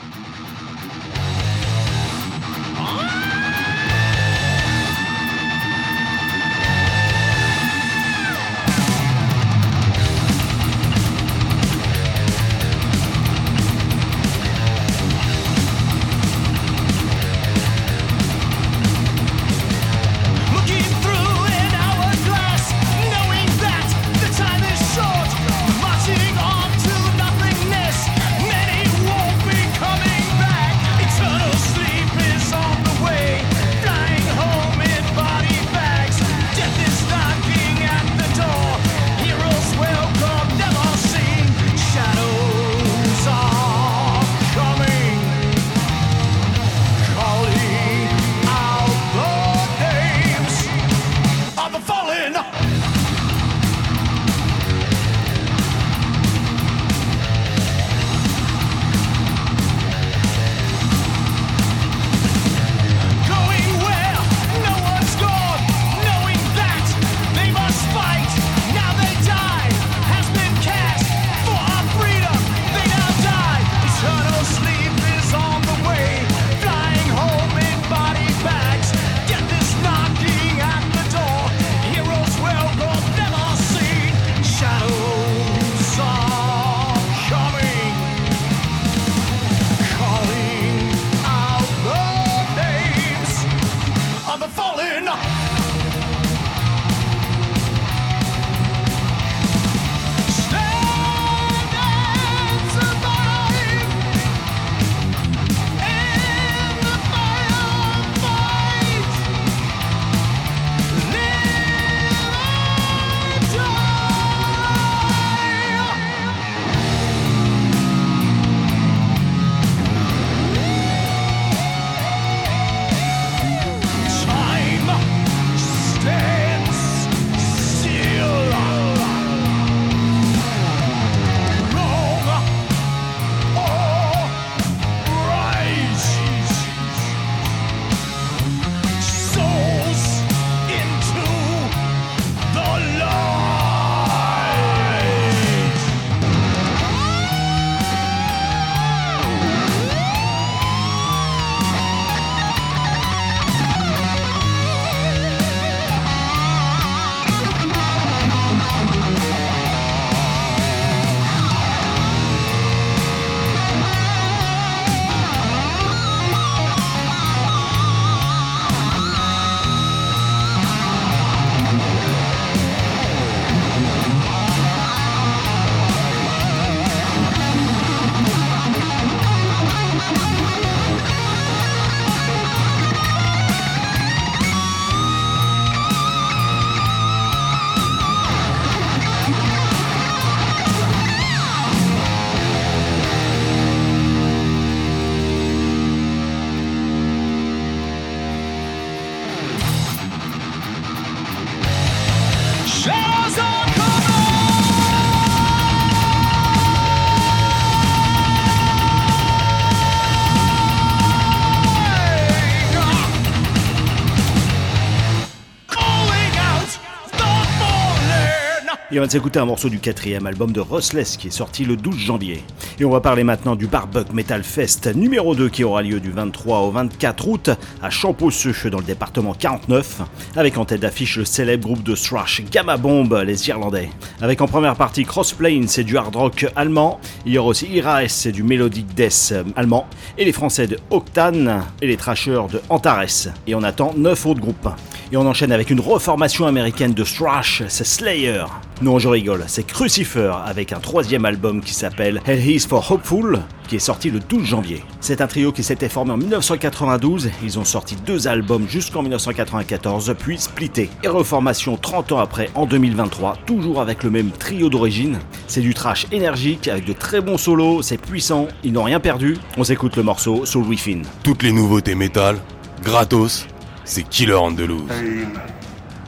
on 219.01 219.05
va 219.05 219.09
s'écouter 219.09 219.39
un 219.39 219.45
morceau 219.45 219.67
du 219.67 219.79
quatrième 219.79 220.27
album 220.27 220.51
de 220.51 220.59
Rustless 220.59 221.17
qui 221.17 221.29
est 221.29 221.31
sorti 221.31 221.65
le 221.65 221.75
12 221.75 221.97
janvier. 221.97 222.43
Et 222.79 222.85
on 222.85 222.91
va 222.91 223.01
parler 223.01 223.23
maintenant 223.23 223.55
du 223.55 223.65
Barbug 223.65 224.13
Metal 224.13 224.43
Fest 224.43 224.93
numéro 224.93 225.33
2 225.33 225.49
qui 225.49 225.63
aura 225.63 225.81
lieu 225.81 225.99
du 225.99 226.11
23 226.11 226.59
au 226.59 226.69
24 226.69 227.27
août 227.27 227.49
à 227.81 227.89
Champeau-Seux 227.89 228.69
dans 228.69 228.77
le 228.77 228.83
département 228.83 229.33
49, 229.33 230.01
avec 230.35 230.59
en 230.59 230.65
tête 230.65 230.81
d'affiche 230.81 231.17
le 231.17 231.25
célèbre 231.25 231.63
groupe 231.63 231.81
de 231.81 231.95
thrash 231.95 232.43
Gamma 232.51 232.77
Bomb, 232.77 233.11
les 233.25 233.49
Irlandais. 233.49 233.89
Avec 234.21 234.39
en 234.39 234.47
première 234.47 234.75
partie 234.75 235.03
Crossplane, 235.03 235.67
c'est 235.67 235.83
du 235.83 235.97
hard 235.97 236.15
rock 236.15 236.45
allemand. 236.55 236.99
Il 237.25 237.31
y 237.31 237.39
aura 237.39 237.49
aussi 237.49 237.65
Iraes, 237.71 238.07
c'est 238.09 238.31
du 238.31 238.43
melodic 238.43 238.93
death 238.93 239.33
allemand. 239.55 239.87
Et 240.19 240.25
les 240.25 240.31
Français 240.31 240.67
de 240.67 240.77
Octane 240.91 241.63
et 241.81 241.87
les 241.87 241.97
trashers 241.97 242.45
de 242.51 242.61
Antares. 242.69 243.29
Et 243.47 243.55
on 243.55 243.63
attend 243.63 243.95
9 243.97 244.25
autres 244.27 244.41
groupes. 244.41 244.69
Et 245.13 245.17
on 245.17 245.27
enchaîne 245.27 245.51
avec 245.51 245.69
une 245.69 245.81
reformation 245.81 246.47
américaine 246.47 246.93
de 246.93 247.03
thrash, 247.03 247.63
c'est 247.67 247.83
Slayer. 247.83 248.45
Non, 248.81 248.97
je 248.97 249.09
rigole, 249.09 249.43
c'est 249.47 249.67
Crucifer 249.67 250.31
avec 250.45 250.71
un 250.71 250.79
troisième 250.79 251.25
album 251.25 251.59
qui 251.59 251.73
s'appelle 251.73 252.21
Hell 252.25 252.49
Is 252.49 252.61
for 252.61 252.89
Hopeful, 252.89 253.41
qui 253.67 253.75
est 253.75 253.79
sorti 253.79 254.09
le 254.09 254.21
12 254.21 254.45
janvier. 254.45 254.85
C'est 255.01 255.19
un 255.19 255.27
trio 255.27 255.51
qui 255.51 255.63
s'était 255.63 255.89
formé 255.89 256.13
en 256.13 256.17
1992, 256.17 257.29
ils 257.43 257.59
ont 257.59 257.65
sorti 257.65 257.97
deux 258.05 258.29
albums 258.29 258.69
jusqu'en 258.69 259.01
1994, 259.01 260.15
puis 260.17 260.37
splitté. 260.37 260.89
Et 261.03 261.09
reformation 261.09 261.75
30 261.75 262.13
ans 262.13 262.19
après, 262.19 262.49
en 262.55 262.65
2023, 262.65 263.39
toujours 263.45 263.81
avec 263.81 264.03
le 264.03 264.11
même 264.11 264.31
trio 264.31 264.69
d'origine. 264.69 265.19
C'est 265.47 265.59
du 265.59 265.73
trash 265.73 266.07
énergique 266.13 266.69
avec 266.69 266.85
de 266.85 266.93
très 266.93 267.19
bons 267.19 267.37
solos, 267.37 267.81
c'est 267.81 267.99
puissant, 267.99 268.47
ils 268.63 268.71
n'ont 268.71 268.83
rien 268.83 269.01
perdu. 269.01 269.37
On 269.57 269.65
s'écoute 269.65 269.97
le 269.97 270.03
morceau 270.03 270.45
Soul 270.45 270.67
Within. 270.67 271.01
Toutes 271.21 271.43
les 271.43 271.51
nouveautés 271.51 271.95
métal, 271.95 272.37
gratos, 272.81 273.45
c'est 273.85 274.03
Killer 274.03 274.33
Loose. 274.65 274.87
Pain 274.89 275.33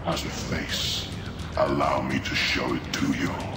has 0.05 0.25
a 0.25 0.29
face. 0.29 1.07
Allow 1.57 2.01
me 2.01 2.19
to 2.19 2.35
show 2.35 2.73
it 2.73 2.93
to 2.93 3.07
you. 3.13 3.52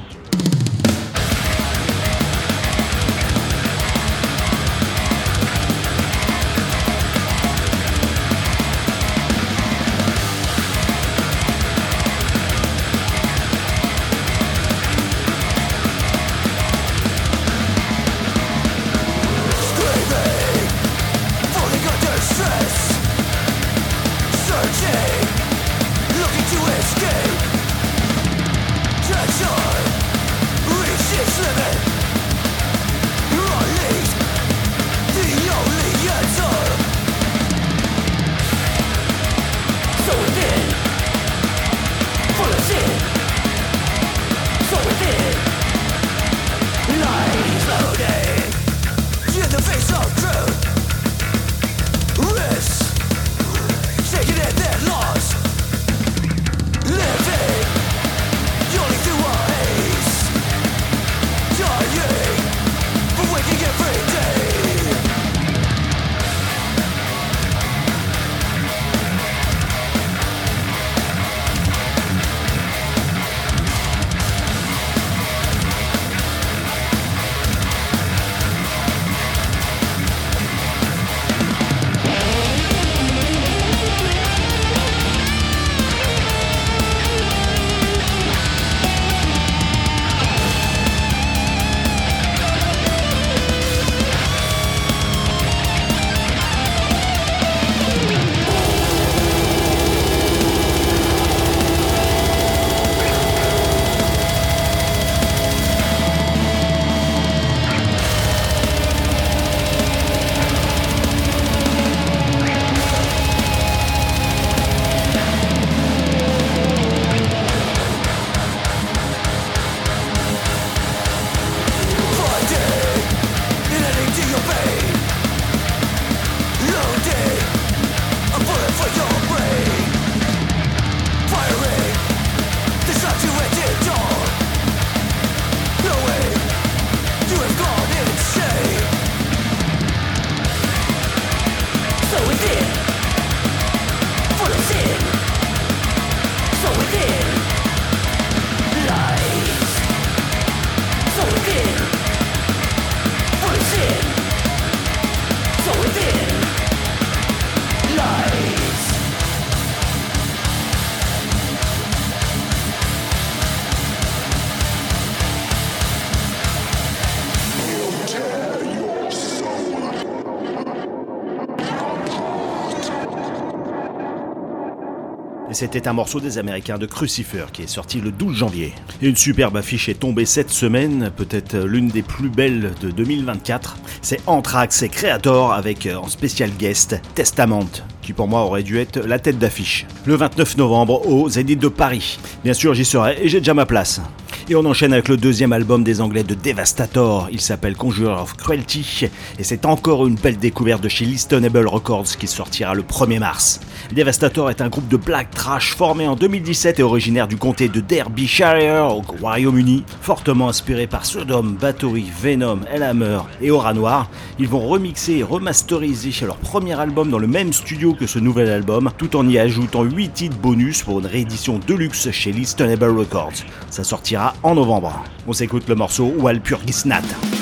C'était 175.56 175.88
un 175.88 175.94
morceau 175.94 176.20
des 176.20 176.36
Américains 176.36 176.76
de 176.76 176.84
Crucifer 176.84 177.46
qui 177.50 177.62
est 177.62 177.66
sorti 177.66 177.98
le 177.98 178.10
12 178.10 178.36
janvier. 178.36 178.74
Et 179.00 179.08
une 179.08 179.16
superbe 179.16 179.56
affiche 179.56 179.88
est 179.88 179.98
tombée 179.98 180.26
cette 180.26 180.50
semaine, 180.50 181.10
peut-être 181.16 181.56
l'une 181.56 181.88
des 181.88 182.02
plus 182.02 182.28
belles 182.28 182.74
de 182.82 182.90
2024. 182.90 183.78
C'est 184.02 184.20
Anthrax 184.26 184.82
et 184.82 184.90
Creator 184.90 185.54
avec 185.54 185.86
euh, 185.86 185.96
en 185.96 186.08
spécial 186.08 186.50
guest 186.58 187.00
Testament, 187.14 187.70
qui 188.02 188.12
pour 188.12 188.28
moi 188.28 188.42
aurait 188.42 188.64
dû 188.64 188.78
être 188.78 188.98
la 188.98 189.18
tête 189.18 189.38
d'affiche. 189.38 189.86
Le 190.04 190.14
29 190.16 190.58
novembre 190.58 191.08
au 191.08 191.26
Zénith 191.30 191.58
de 191.58 191.68
Paris. 191.68 192.18
Bien 192.44 192.52
sûr, 192.52 192.74
j'y 192.74 192.84
serai 192.84 193.16
et 193.22 193.30
j'ai 193.30 193.38
déjà 193.38 193.54
ma 193.54 193.64
place. 193.64 194.02
Et 194.48 194.54
on 194.54 194.64
enchaîne 194.64 194.92
avec 194.92 195.08
le 195.08 195.16
deuxième 195.16 195.52
album 195.52 195.82
des 195.82 196.00
Anglais 196.00 196.22
de 196.22 196.34
Devastator. 196.34 197.28
Il 197.32 197.40
s'appelle 197.40 197.76
Conjurer 197.76 198.12
of 198.12 198.36
Cruelty. 198.36 199.08
Et 199.40 199.42
c'est 199.42 199.66
encore 199.66 200.06
une 200.06 200.14
belle 200.14 200.36
découverte 200.36 200.82
de 200.82 200.88
chez 200.88 201.04
Listenable 201.04 201.66
Records 201.66 202.16
qui 202.16 202.28
sortira 202.28 202.72
le 202.74 202.82
1er 202.82 203.18
mars. 203.18 203.60
Devastator 203.94 204.50
est 204.50 204.60
un 204.60 204.68
groupe 204.68 204.88
de 204.88 204.96
black 204.96 205.30
trash 205.30 205.74
formé 205.74 206.08
en 206.08 206.16
2017 206.16 206.80
et 206.80 206.82
originaire 206.82 207.28
du 207.28 207.36
comté 207.36 207.68
de 207.68 207.80
Derbyshire 207.80 208.88
au 208.90 209.02
Royaume-Uni. 209.20 209.84
Fortement 210.00 210.48
inspiré 210.48 210.86
par 210.86 211.06
Sodom, 211.06 211.56
Bathory, 211.60 212.06
Venom, 212.20 212.60
Hellhammer 212.70 213.20
et 213.40 213.50
Aura 213.50 213.74
Noir, 213.74 214.10
ils 214.38 214.48
vont 214.48 214.66
remixer 214.66 215.14
et 215.18 215.22
remasteriser 215.22 216.12
leur 216.24 216.36
premier 216.36 216.78
album 216.78 217.10
dans 217.10 217.18
le 217.18 217.26
même 217.26 217.52
studio 217.52 217.94
que 217.94 218.06
ce 218.06 218.18
nouvel 218.18 218.50
album, 218.50 218.90
tout 218.98 219.16
en 219.16 219.28
y 219.28 219.38
ajoutant 219.38 219.82
8 219.82 220.08
titres 220.10 220.36
bonus 220.36 220.82
pour 220.82 221.00
une 221.00 221.06
réédition 221.06 221.60
deluxe 221.66 222.10
chez 222.10 222.32
Listenable 222.32 222.98
Records. 222.98 223.44
Ça 223.70 223.84
sortira 223.84 224.34
en 224.42 224.54
novembre. 224.54 225.04
On 225.26 225.32
s'écoute 225.32 225.68
le 225.68 225.74
morceau 225.74 226.12
Walpurgisnacht. 226.18 227.35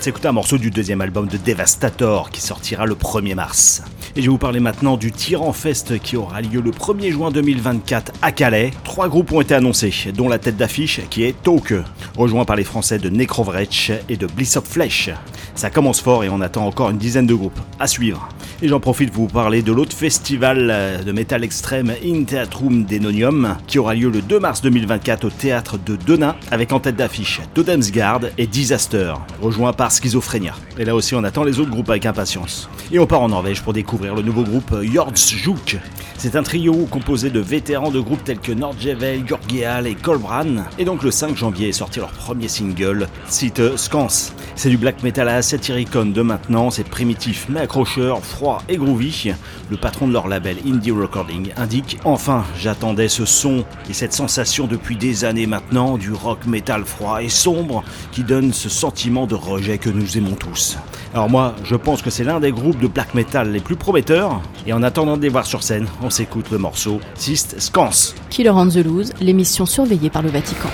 Va 0.00 0.04
s'écouter 0.04 0.28
un 0.28 0.32
morceau 0.32 0.56
du 0.56 0.70
deuxième 0.70 1.02
album 1.02 1.28
de 1.28 1.36
Devastator 1.36 2.30
qui 2.30 2.40
sortira 2.40 2.86
le 2.86 2.94
1er 2.94 3.34
mars. 3.34 3.82
Et 4.16 4.22
je 4.22 4.22
vais 4.22 4.30
vous 4.30 4.38
parler 4.38 4.58
maintenant 4.58 4.96
du 4.96 5.12
Tyran 5.12 5.52
Fest 5.52 6.00
qui 6.00 6.16
aura 6.16 6.40
lieu 6.40 6.62
le 6.62 6.70
1er 6.70 7.10
juin 7.10 7.30
2024 7.30 8.12
à 8.22 8.32
Calais. 8.32 8.70
Trois 8.82 9.10
groupes 9.10 9.30
ont 9.30 9.42
été 9.42 9.54
annoncés, 9.54 9.92
dont 10.14 10.30
la 10.30 10.38
tête 10.38 10.56
d'affiche 10.56 11.02
qui 11.10 11.24
est 11.24 11.34
Toke, 11.42 11.74
rejoint 12.16 12.46
par 12.46 12.56
les 12.56 12.64
Français 12.64 12.96
de 12.96 13.10
Necrovretch 13.10 13.92
et 14.08 14.16
de 14.16 14.26
Bliss 14.26 14.56
of 14.56 14.64
Flesh. 14.64 15.10
Ça 15.54 15.70
commence 15.70 16.00
fort 16.00 16.24
et 16.24 16.28
on 16.28 16.40
attend 16.40 16.66
encore 16.66 16.90
une 16.90 16.98
dizaine 16.98 17.26
de 17.26 17.34
groupes 17.34 17.60
à 17.78 17.86
suivre. 17.86 18.28
Et 18.62 18.68
j'en 18.68 18.80
profite 18.80 19.12
pour 19.12 19.24
vous 19.24 19.32
parler 19.32 19.62
de 19.62 19.72
l'autre 19.72 19.96
festival 19.96 21.02
de 21.04 21.12
métal 21.12 21.44
extrême 21.44 21.92
In 22.04 22.24
Theatrum 22.24 22.84
Denonium 22.84 23.56
qui 23.66 23.78
aura 23.78 23.94
lieu 23.94 24.10
le 24.10 24.22
2 24.22 24.38
mars 24.38 24.62
2024 24.62 25.24
au 25.24 25.30
théâtre 25.30 25.78
de 25.78 25.96
Denain 25.96 26.36
avec 26.50 26.72
en 26.72 26.80
tête 26.80 26.96
d'affiche 26.96 27.40
Todemsgard 27.54 28.20
et 28.38 28.46
Disaster, 28.46 29.14
rejoint 29.40 29.72
par 29.72 29.92
Schizophrénia. 29.92 30.54
Et 30.78 30.84
là 30.84 30.94
aussi 30.94 31.14
on 31.14 31.24
attend 31.24 31.44
les 31.44 31.58
autres 31.58 31.70
groupes 31.70 31.90
avec 31.90 32.06
impatience. 32.06 32.68
Et 32.92 32.98
on 32.98 33.06
part 33.06 33.22
en 33.22 33.28
Norvège 33.28 33.62
pour 33.62 33.72
découvrir 33.72 34.14
le 34.14 34.22
nouveau 34.22 34.42
groupe 34.42 34.74
Jordsjuk. 34.82 35.78
C'est 36.22 36.36
un 36.36 36.42
trio 36.42 36.84
composé 36.90 37.30
de 37.30 37.40
vétérans 37.40 37.90
de 37.90 37.98
groupes 37.98 38.22
tels 38.22 38.40
que 38.40 38.52
Nordjevel, 38.52 39.26
Georgial 39.26 39.86
et 39.86 39.94
Kolbran. 39.94 40.66
Et 40.78 40.84
donc 40.84 41.02
le 41.02 41.10
5 41.10 41.34
janvier 41.34 41.70
est 41.70 41.72
sorti 41.72 41.98
leur 41.98 42.10
premier 42.10 42.46
single, 42.46 43.08
Cite 43.26 43.78
Scans. 43.78 44.34
C'est 44.54 44.68
du 44.68 44.76
black 44.76 45.02
metal 45.02 45.30
à 45.30 45.40
satyricon 45.40 46.04
de 46.04 46.20
maintenant, 46.20 46.70
c'est 46.70 46.84
primitif 46.84 47.46
mais 47.48 47.60
accrocheur, 47.60 48.22
froid 48.22 48.62
et 48.68 48.76
groovy. 48.76 49.32
Le 49.70 49.78
patron 49.78 50.08
de 50.08 50.12
leur 50.12 50.28
label 50.28 50.58
Indie 50.66 50.90
Recording 50.90 51.52
indique 51.56 51.96
Enfin, 52.04 52.44
j'attendais 52.58 53.08
ce 53.08 53.24
son 53.24 53.64
et 53.88 53.94
cette 53.94 54.12
sensation 54.12 54.66
depuis 54.66 54.96
des 54.96 55.24
années 55.24 55.46
maintenant, 55.46 55.96
du 55.96 56.12
rock 56.12 56.44
metal 56.44 56.84
froid 56.84 57.22
et 57.22 57.30
sombre 57.30 57.82
qui 58.12 58.24
donne 58.24 58.52
ce 58.52 58.68
sentiment 58.68 59.26
de 59.26 59.36
rejet 59.36 59.78
que 59.78 59.88
nous 59.88 60.18
aimons 60.18 60.34
tous. 60.34 60.76
Alors 61.12 61.28
moi, 61.28 61.54
je 61.64 61.74
pense 61.74 62.02
que 62.02 62.10
c'est 62.10 62.22
l'un 62.22 62.38
des 62.38 62.52
groupes 62.52 62.78
de 62.78 62.86
black 62.86 63.14
metal 63.14 63.50
les 63.50 63.60
plus 63.60 63.74
prometteurs. 63.74 64.40
Et 64.66 64.72
en 64.72 64.82
attendant 64.82 65.16
de 65.16 65.22
les 65.22 65.28
voir 65.28 65.44
sur 65.44 65.62
scène, 65.62 65.86
on 66.02 66.10
s'écoute 66.10 66.50
le 66.52 66.58
morceau 66.58 67.00
Sist 67.14 67.58
Scans. 67.58 68.14
Killer 68.28 68.50
on 68.50 68.68
the 68.68 68.76
Loose, 68.76 69.12
l'émission 69.20 69.66
surveillée 69.66 70.10
par 70.10 70.22
le 70.22 70.28
Vatican. 70.28 70.70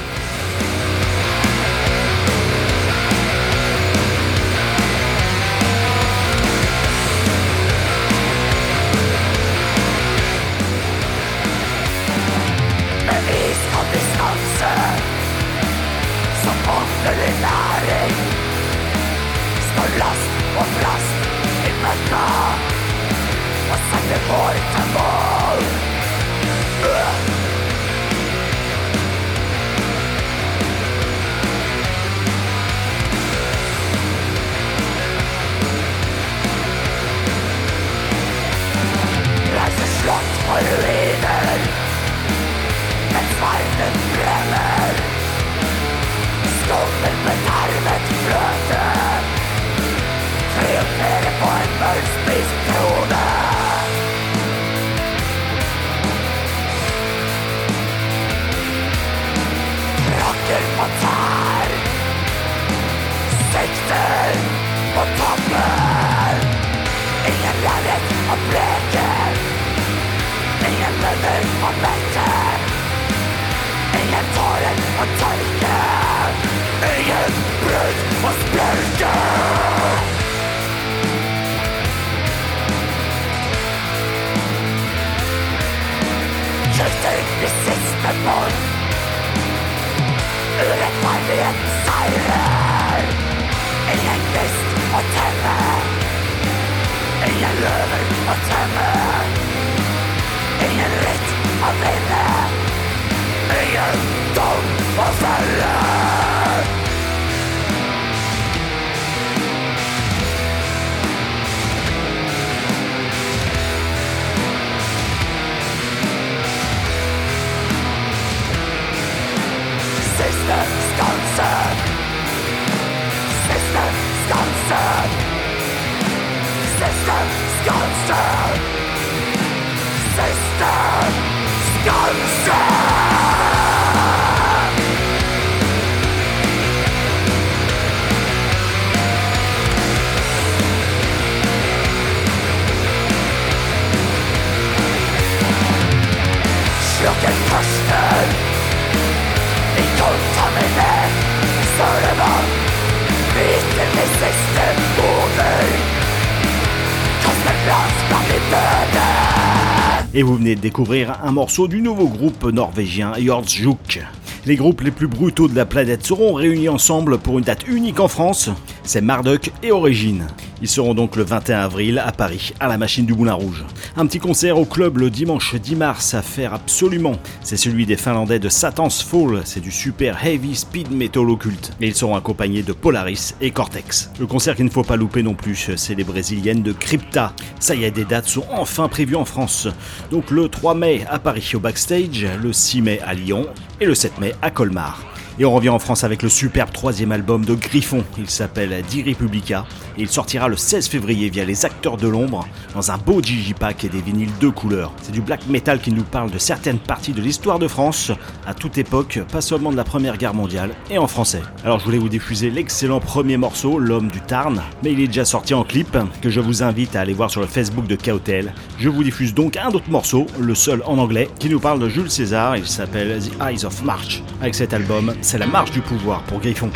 Et 160.18 160.22
vous 160.22 160.36
venez 160.36 160.54
de 160.54 160.60
découvrir 160.62 161.18
un 161.22 161.30
morceau 161.30 161.68
du 161.68 161.82
nouveau 161.82 162.08
groupe 162.08 162.44
norvégien 162.44 163.12
Jordsjuk. 163.18 164.00
Les 164.46 164.56
groupes 164.56 164.80
les 164.80 164.90
plus 164.90 165.08
brutaux 165.08 165.46
de 165.46 165.54
la 165.54 165.66
planète 165.66 166.06
seront 166.06 166.32
réunis 166.32 166.70
ensemble 166.70 167.18
pour 167.18 167.38
une 167.38 167.44
date 167.44 167.68
unique 167.68 168.00
en 168.00 168.08
France, 168.08 168.48
c'est 168.82 169.02
Marduk 169.02 169.52
et 169.62 169.72
Origine. 169.72 170.26
Ils 170.62 170.68
seront 170.68 170.94
donc 170.94 171.16
le 171.16 171.22
21 171.22 171.60
avril 171.60 172.02
à 172.04 172.12
Paris, 172.12 172.52
à 172.60 172.68
la 172.68 172.78
machine 172.78 173.04
du 173.04 173.12
Moulin 173.12 173.34
Rouge. 173.34 173.64
Un 173.96 174.06
petit 174.06 174.18
concert 174.18 174.58
au 174.58 174.64
club 174.64 174.98
le 174.98 175.10
dimanche 175.10 175.54
10 175.54 175.76
mars 175.76 176.14
à 176.14 176.22
faire 176.22 176.54
absolument. 176.54 177.16
C'est 177.42 177.56
celui 177.56 177.84
des 177.84 177.96
Finlandais 177.96 178.38
de 178.38 178.48
Satan's 178.48 179.02
Fall, 179.02 179.42
c'est 179.44 179.60
du 179.60 179.70
super 179.70 180.24
heavy 180.24 180.54
speed 180.54 180.90
metal 180.90 181.28
occulte. 181.28 181.72
Et 181.80 181.88
ils 181.88 181.94
seront 181.94 182.16
accompagnés 182.16 182.62
de 182.62 182.72
Polaris 182.72 183.34
et 183.40 183.50
Cortex. 183.50 184.10
Le 184.18 184.26
concert 184.26 184.56
qu'il 184.56 184.64
ne 184.64 184.70
faut 184.70 184.82
pas 184.82 184.96
louper 184.96 185.22
non 185.22 185.34
plus, 185.34 185.72
c'est 185.76 185.94
les 185.94 186.04
brésiliennes 186.04 186.62
de 186.62 186.72
Crypta. 186.72 187.34
Ça 187.60 187.74
y 187.74 187.84
est, 187.84 187.90
des 187.90 188.04
dates 188.04 188.28
sont 188.28 188.46
enfin 188.50 188.88
prévues 188.88 189.16
en 189.16 189.24
France. 189.24 189.68
Donc 190.10 190.30
le 190.30 190.48
3 190.48 190.74
mai 190.74 191.04
à 191.10 191.18
Paris 191.18 191.52
au 191.54 191.60
backstage, 191.60 192.26
le 192.42 192.52
6 192.52 192.82
mai 192.82 193.00
à 193.06 193.14
Lyon 193.14 193.46
et 193.80 193.86
le 193.86 193.94
7 193.94 194.18
mai 194.20 194.34
à 194.40 194.50
Colmar. 194.50 195.15
Et 195.38 195.44
on 195.44 195.52
revient 195.52 195.68
en 195.68 195.78
France 195.78 196.02
avec 196.02 196.22
le 196.22 196.30
superbe 196.30 196.70
troisième 196.72 197.12
album 197.12 197.44
de 197.44 197.54
Griffon. 197.54 198.02
Il 198.16 198.30
s'appelle 198.30 198.82
Die 198.88 199.02
Republica 199.02 199.66
et 199.98 200.02
il 200.02 200.08
sortira 200.08 200.48
le 200.48 200.56
16 200.56 200.88
février 200.88 201.28
via 201.28 201.44
les 201.44 201.66
Acteurs 201.66 201.98
de 201.98 202.08
l'Ombre 202.08 202.48
dans 202.74 202.90
un 202.90 202.96
beau 202.96 203.20
digipack 203.20 203.84
et 203.84 203.90
des 203.90 204.00
vinyles 204.00 204.30
de 204.40 204.48
couleurs. 204.48 204.92
C'est 205.02 205.12
du 205.12 205.20
black 205.20 205.46
metal 205.46 205.78
qui 205.80 205.92
nous 205.92 206.04
parle 206.04 206.30
de 206.30 206.38
certaines 206.38 206.78
parties 206.78 207.12
de 207.12 207.20
l'histoire 207.20 207.58
de 207.58 207.68
France 207.68 208.12
à 208.46 208.54
toute 208.54 208.78
époque, 208.78 209.20
pas 209.30 209.42
seulement 209.42 209.70
de 209.70 209.76
la 209.76 209.84
Première 209.84 210.16
Guerre 210.16 210.32
mondiale 210.32 210.70
et 210.90 210.96
en 210.96 211.06
français. 211.06 211.42
Alors 211.64 211.80
je 211.80 211.84
voulais 211.84 211.98
vous 211.98 212.08
diffuser 212.08 212.50
l'excellent 212.50 213.00
premier 213.00 213.36
morceau, 213.36 213.78
L'homme 213.78 214.08
du 214.10 214.22
Tarn, 214.22 214.62
mais 214.82 214.92
il 214.92 215.00
est 215.00 215.06
déjà 215.06 215.26
sorti 215.26 215.52
en 215.52 215.64
clip 215.64 215.98
que 216.22 216.30
je 216.30 216.40
vous 216.40 216.62
invite 216.62 216.96
à 216.96 217.00
aller 217.00 217.12
voir 217.12 217.30
sur 217.30 217.42
le 217.42 217.46
Facebook 217.46 217.86
de 217.86 217.96
Kautel. 217.96 218.54
Je 218.78 218.88
vous 218.88 219.04
diffuse 219.04 219.34
donc 219.34 219.58
un 219.58 219.68
autre 219.68 219.90
morceau, 219.90 220.26
le 220.38 220.54
seul 220.54 220.82
en 220.86 220.96
anglais, 220.96 221.28
qui 221.38 221.50
nous 221.50 221.60
parle 221.60 221.78
de 221.78 221.90
Jules 221.90 222.10
César. 222.10 222.56
Il 222.56 222.66
s'appelle 222.66 223.20
The 223.20 223.32
Eyes 223.42 223.66
of 223.66 223.82
March. 223.82 224.22
Avec 224.40 224.54
cet 224.54 224.72
album, 224.72 225.12
c'est 225.26 225.38
la 225.38 225.46
marche 225.46 225.72
du 225.72 225.80
pouvoir 225.80 226.22
pour 226.22 226.38
Griffon. 226.38 226.70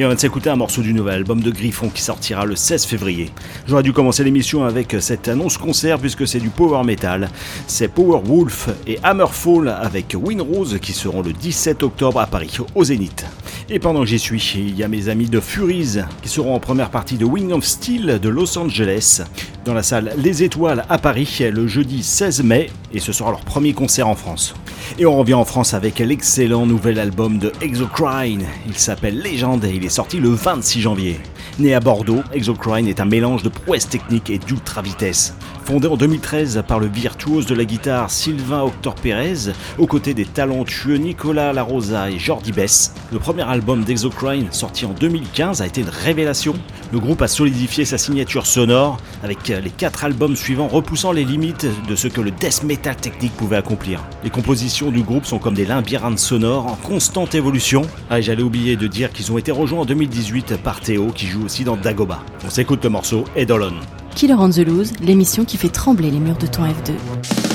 Et 0.00 0.04
on 0.06 0.08
va 0.08 0.16
s'écouter 0.16 0.48
un 0.48 0.56
morceau 0.56 0.80
du 0.80 0.94
nouvel 0.94 1.16
album 1.16 1.42
de 1.42 1.50
Griffon 1.50 1.90
qui 1.90 2.00
sortira 2.00 2.46
le 2.46 2.56
16 2.56 2.86
février. 2.86 3.30
J'aurais 3.68 3.82
dû 3.82 3.92
commencer 3.92 4.24
l'émission 4.24 4.64
avec 4.64 4.96
cette 4.98 5.28
annonce 5.28 5.58
concert 5.58 5.98
puisque 5.98 6.26
c'est 6.26 6.38
du 6.38 6.48
power 6.48 6.82
metal. 6.84 7.28
C'est 7.66 7.88
Power 7.88 8.22
Wolf 8.24 8.70
et 8.86 8.98
Hammerfall 9.02 9.68
avec 9.68 10.16
Winrose 10.18 10.78
qui 10.80 10.94
seront 10.94 11.20
le 11.20 11.34
17 11.34 11.82
octobre 11.82 12.18
à 12.18 12.26
Paris, 12.26 12.56
au 12.74 12.82
Zénith. 12.82 13.26
Et 13.68 13.78
pendant 13.78 14.00
que 14.00 14.06
j'y 14.06 14.18
suis, 14.18 14.42
il 14.56 14.74
y 14.74 14.82
a 14.82 14.88
mes 14.88 15.10
amis 15.10 15.28
de 15.28 15.38
Furies 15.38 15.98
qui 16.22 16.30
seront 16.30 16.54
en 16.54 16.60
première 16.60 16.88
partie 16.88 17.18
de 17.18 17.26
Wing 17.26 17.52
of 17.52 17.66
Steel 17.66 18.20
de 18.20 18.28
Los 18.30 18.56
Angeles 18.56 19.20
dans 19.66 19.74
la 19.74 19.82
salle 19.82 20.14
Les 20.16 20.42
Étoiles 20.42 20.86
à 20.88 20.96
Paris 20.96 21.42
le 21.52 21.66
jeudi 21.66 22.02
16 22.02 22.42
mai 22.42 22.70
et 22.94 23.00
ce 23.00 23.12
sera 23.12 23.32
leur 23.32 23.40
premier 23.40 23.74
concert 23.74 24.08
en 24.08 24.14
France. 24.14 24.54
Et 24.98 25.06
on 25.06 25.16
revient 25.16 25.34
en 25.34 25.44
France 25.44 25.74
avec 25.74 25.98
l'excellent 25.98 26.66
nouvel 26.66 26.98
album 26.98 27.38
de 27.38 27.52
Exocrine. 27.60 28.46
Il 28.66 28.76
s'appelle 28.76 29.20
Légende 29.20 29.64
et 29.64 29.74
il 29.74 29.84
est 29.84 29.88
sorti 29.88 30.18
le 30.18 30.30
26 30.30 30.80
janvier. 30.80 31.20
Né 31.58 31.74
à 31.74 31.80
Bordeaux, 31.80 32.22
Exocrine 32.32 32.88
est 32.88 33.00
un 33.00 33.04
mélange 33.04 33.42
de 33.42 33.48
prouesse 33.48 33.88
technique 33.88 34.30
et 34.30 34.38
d'ultra 34.38 34.82
vitesse. 34.82 35.34
Fondé 35.64 35.86
en 35.86 35.96
2013 35.96 36.62
par 36.66 36.80
le 36.80 36.86
virtuose 36.86 37.46
de 37.46 37.54
la 37.54 37.64
guitare 37.64 38.10
Sylvain 38.10 38.62
Octor 38.62 38.94
Pérez, 38.94 39.52
aux 39.78 39.86
côtés 39.86 40.14
des 40.14 40.24
talentueux 40.24 40.96
Nicolas 40.96 41.52
Larosa 41.52 42.10
et 42.10 42.18
Jordi 42.18 42.50
Bess, 42.50 42.94
le 43.12 43.18
premier 43.18 43.42
album 43.42 43.84
d'Exocrine, 43.84 44.48
sorti 44.50 44.84
en 44.84 44.92
2015, 44.92 45.62
a 45.62 45.66
été 45.66 45.82
une 45.82 45.88
révélation. 45.88 46.54
Le 46.92 46.98
groupe 46.98 47.22
a 47.22 47.28
solidifié 47.28 47.84
sa 47.84 47.98
signature 47.98 48.46
sonore 48.46 48.98
avec 49.22 49.48
les 49.48 49.70
quatre 49.70 50.04
albums 50.04 50.34
suivants 50.34 50.68
repoussant 50.68 51.12
les 51.12 51.24
limites 51.24 51.66
de 51.88 51.94
ce 51.94 52.08
que 52.08 52.20
le 52.20 52.32
death 52.32 52.64
metal 52.64 52.96
technique 52.96 53.36
pouvait 53.36 53.56
accomplir. 53.56 54.02
Les 54.24 54.30
compositions 54.30 54.90
du 54.90 55.02
groupe 55.02 55.24
sont 55.26 55.38
comme 55.38 55.54
des 55.54 55.66
labyrinthes 55.66 56.18
sonores 56.18 56.66
en 56.66 56.76
constante 56.76 57.34
évolution. 57.34 57.82
Ah, 58.08 58.20
j'allais 58.20 58.42
oublier 58.42 58.76
de 58.76 58.86
dire 58.86 59.12
qu'ils 59.12 59.30
ont 59.30 59.38
été 59.38 59.52
rejoints 59.52 59.80
en 59.80 59.84
2018 59.84 60.56
par 60.62 60.80
Théo 60.80 61.08
qui 61.14 61.26
joue 61.26 61.44
aussi 61.44 61.64
dans 61.64 61.76
Dagoba. 61.76 62.20
On 62.44 62.50
s'écoute 62.50 62.82
le 62.82 62.90
morceau 62.90 63.24
Eidolon. 63.36 63.74
Killer 64.14 64.34
on 64.34 64.50
the 64.50 64.58
Loose, 64.58 64.92
l'émission 65.00 65.44
qui 65.44 65.56
fait 65.56 65.68
trembler 65.68 66.10
les 66.10 66.18
murs 66.20 66.38
de 66.38 66.46
ton 66.46 66.64
F2. 66.64 67.49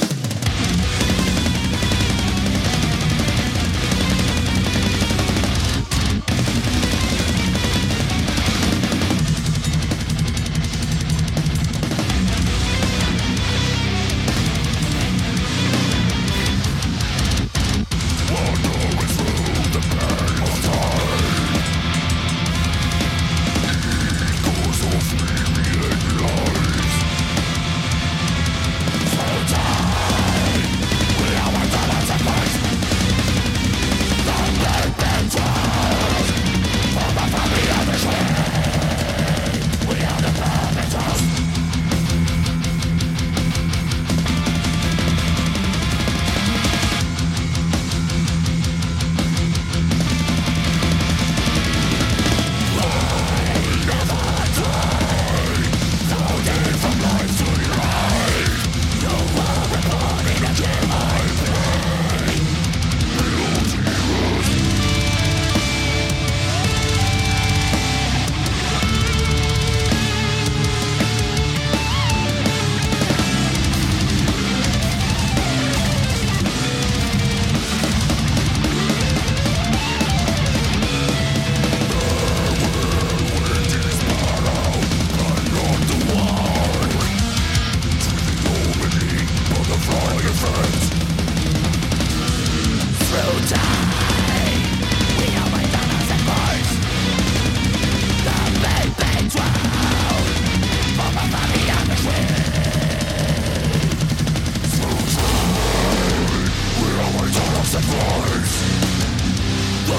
We're 109.87 109.93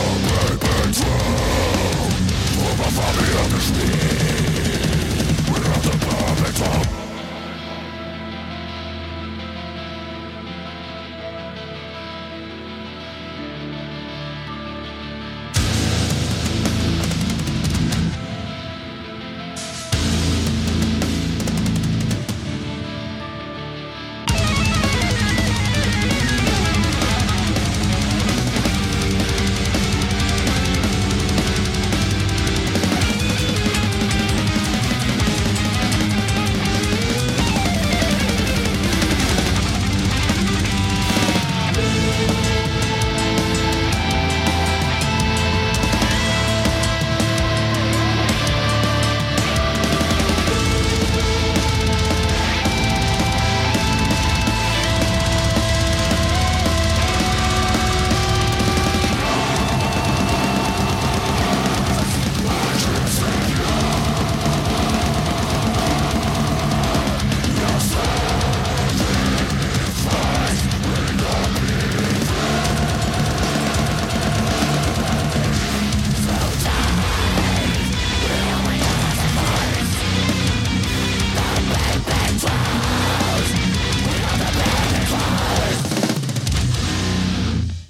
at 5.62 5.82
the 5.82 5.90
perfect 5.90 6.56
top. 6.56 7.05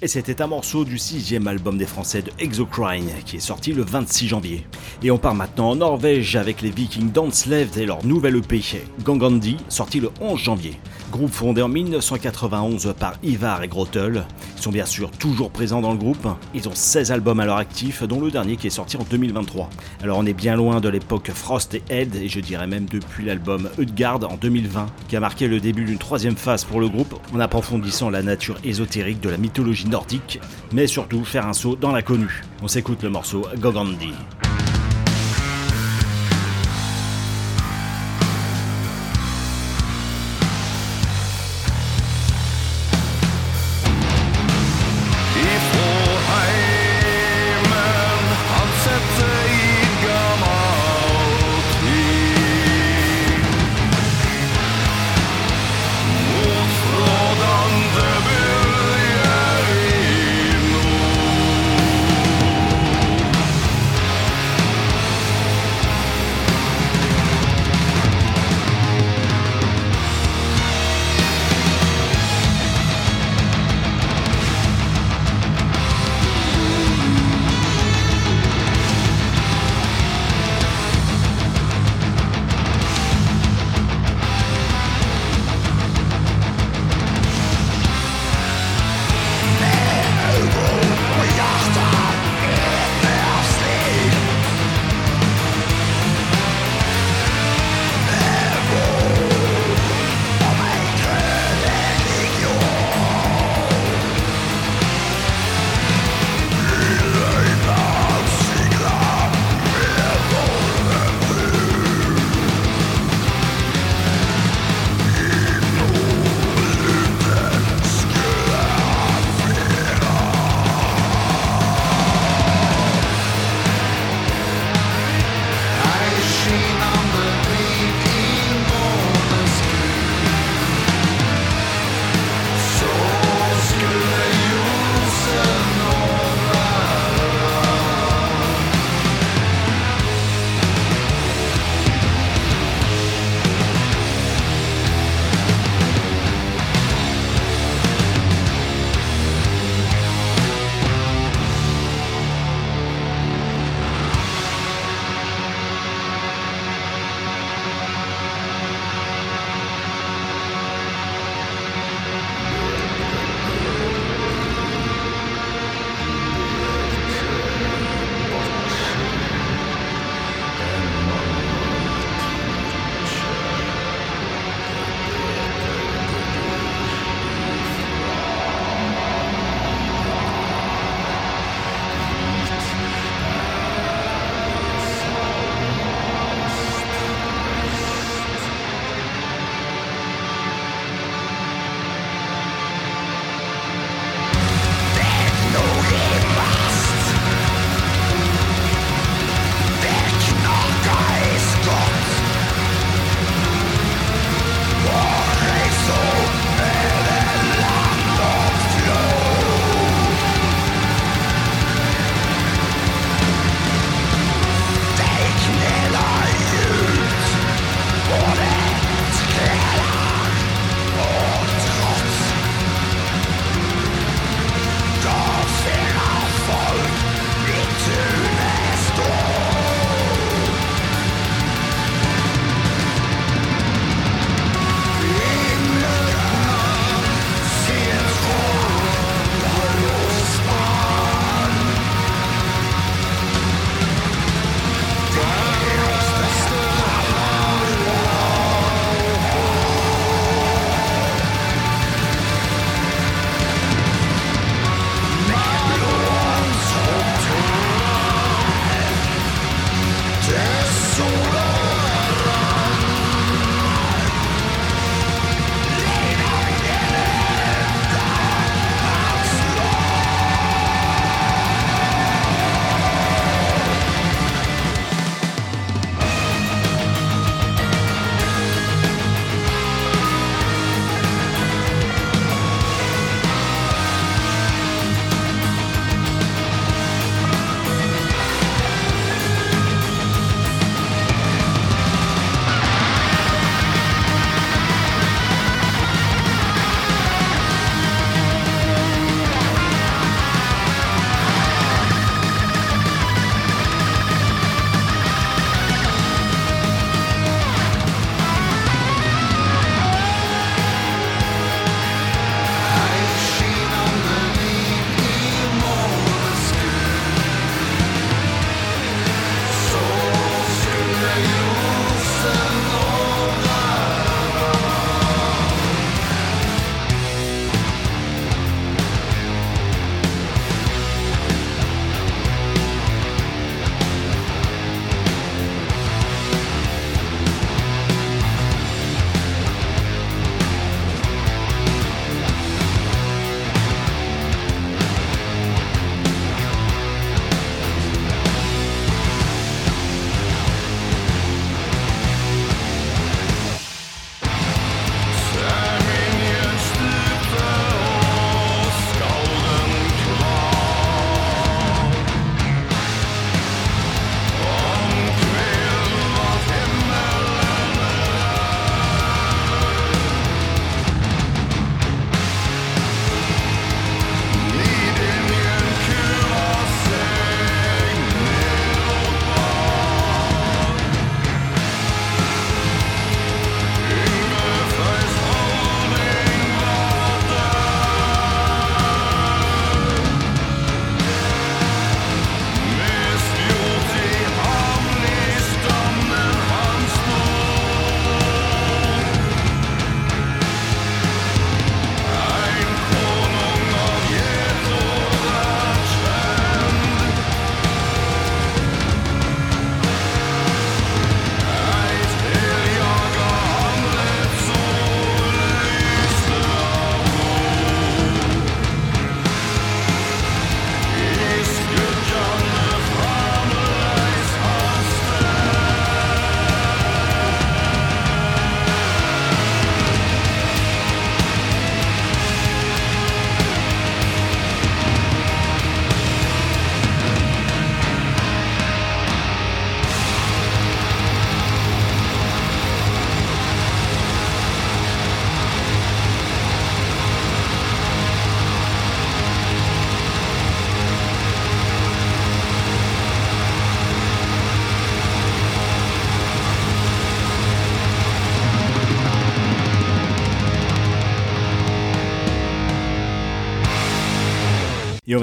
Et 0.07 0.09
c'était 0.09 0.41
un 0.41 0.47
morceau 0.47 0.85
du 0.85 0.97
sixième 0.97 1.49
album 1.49 1.77
des 1.77 1.85
Français 1.85 2.21
de 2.21 2.31
Exocrine 2.39 3.11
qui 3.25 3.35
est 3.35 3.41
sorti 3.41 3.73
le 3.73 3.83
26 3.83 4.29
janvier. 4.29 4.65
Et 5.03 5.11
on 5.11 5.17
part 5.17 5.35
maintenant 5.35 5.71
en 5.71 5.75
Norvège 5.75 6.37
avec 6.37 6.61
les 6.61 6.69
Vikings 6.69 7.11
Danslev 7.11 7.77
et 7.77 7.85
leur 7.85 8.05
nouvelle 8.05 8.37
EP 8.37 8.61
Gangandi 9.03 9.57
sorti 9.67 9.99
le 9.99 10.09
11 10.21 10.39
janvier. 10.39 10.79
Groupe 11.11 11.31
fondé 11.31 11.61
en 11.61 11.69
1991 11.69 12.93
par 12.99 13.13
Ivar 13.23 13.63
et 13.63 13.69
Grottel. 13.69 14.25
Ils 14.57 14.61
sont 14.61 14.71
bien 14.71 14.85
sûr 14.85 15.09
toujours 15.09 15.51
présents 15.51 15.79
dans 15.79 15.91
le 15.91 15.97
groupe. 15.97 16.27
Ils 16.53 16.67
ont 16.67 16.75
16 16.75 17.11
albums 17.11 17.39
à 17.39 17.45
leur 17.45 17.57
actif, 17.57 18.03
dont 18.03 18.19
le 18.19 18.29
dernier 18.29 18.57
qui 18.57 18.67
est 18.67 18.71
sorti 18.71 18.97
en 18.97 19.05
2023. 19.09 19.69
Alors 20.03 20.17
on 20.17 20.25
est 20.25 20.33
bien 20.33 20.55
loin 20.55 20.81
de 20.81 20.89
l'époque 20.89 21.31
Frost 21.33 21.75
et 21.75 21.83
Head, 21.89 22.15
et 22.15 22.27
je 22.27 22.39
dirais 22.41 22.67
même 22.67 22.85
depuis 22.85 23.23
l'album 23.23 23.69
Utgard 23.77 24.19
en 24.29 24.35
2020, 24.35 24.87
qui 25.07 25.15
a 25.15 25.19
marqué 25.21 25.47
le 25.47 25.61
début 25.61 25.85
d'une 25.85 25.97
troisième 25.97 26.35
phase 26.35 26.65
pour 26.65 26.81
le 26.81 26.89
groupe, 26.89 27.15
en 27.33 27.39
approfondissant 27.39 28.09
la 28.09 28.21
nature 28.21 28.57
ésotérique 28.65 29.21
de 29.21 29.29
la 29.29 29.37
mythologie 29.37 29.87
nordique, 29.87 30.41
mais 30.73 30.87
surtout 30.87 31.23
faire 31.23 31.47
un 31.47 31.53
saut 31.53 31.75
dans 31.75 31.93
l'inconnu. 31.93 32.43
On 32.61 32.67
s'écoute 32.67 33.03
le 33.03 33.09
morceau 33.09 33.45
Gogandi. 33.59 34.13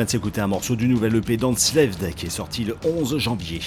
Vient 0.05 0.07
de 0.07 0.11
s'écouter 0.11 0.43
un 0.43 0.49
morceau 0.49 0.77
du 0.77 0.87
nouvel 0.87 1.17
EP 1.17 1.39
d'Enslaved 1.39 2.15
qui 2.15 2.27
est 2.27 2.31
sorti 2.31 2.65
le 2.65 2.77
11 2.85 3.17
janvier. 3.17 3.61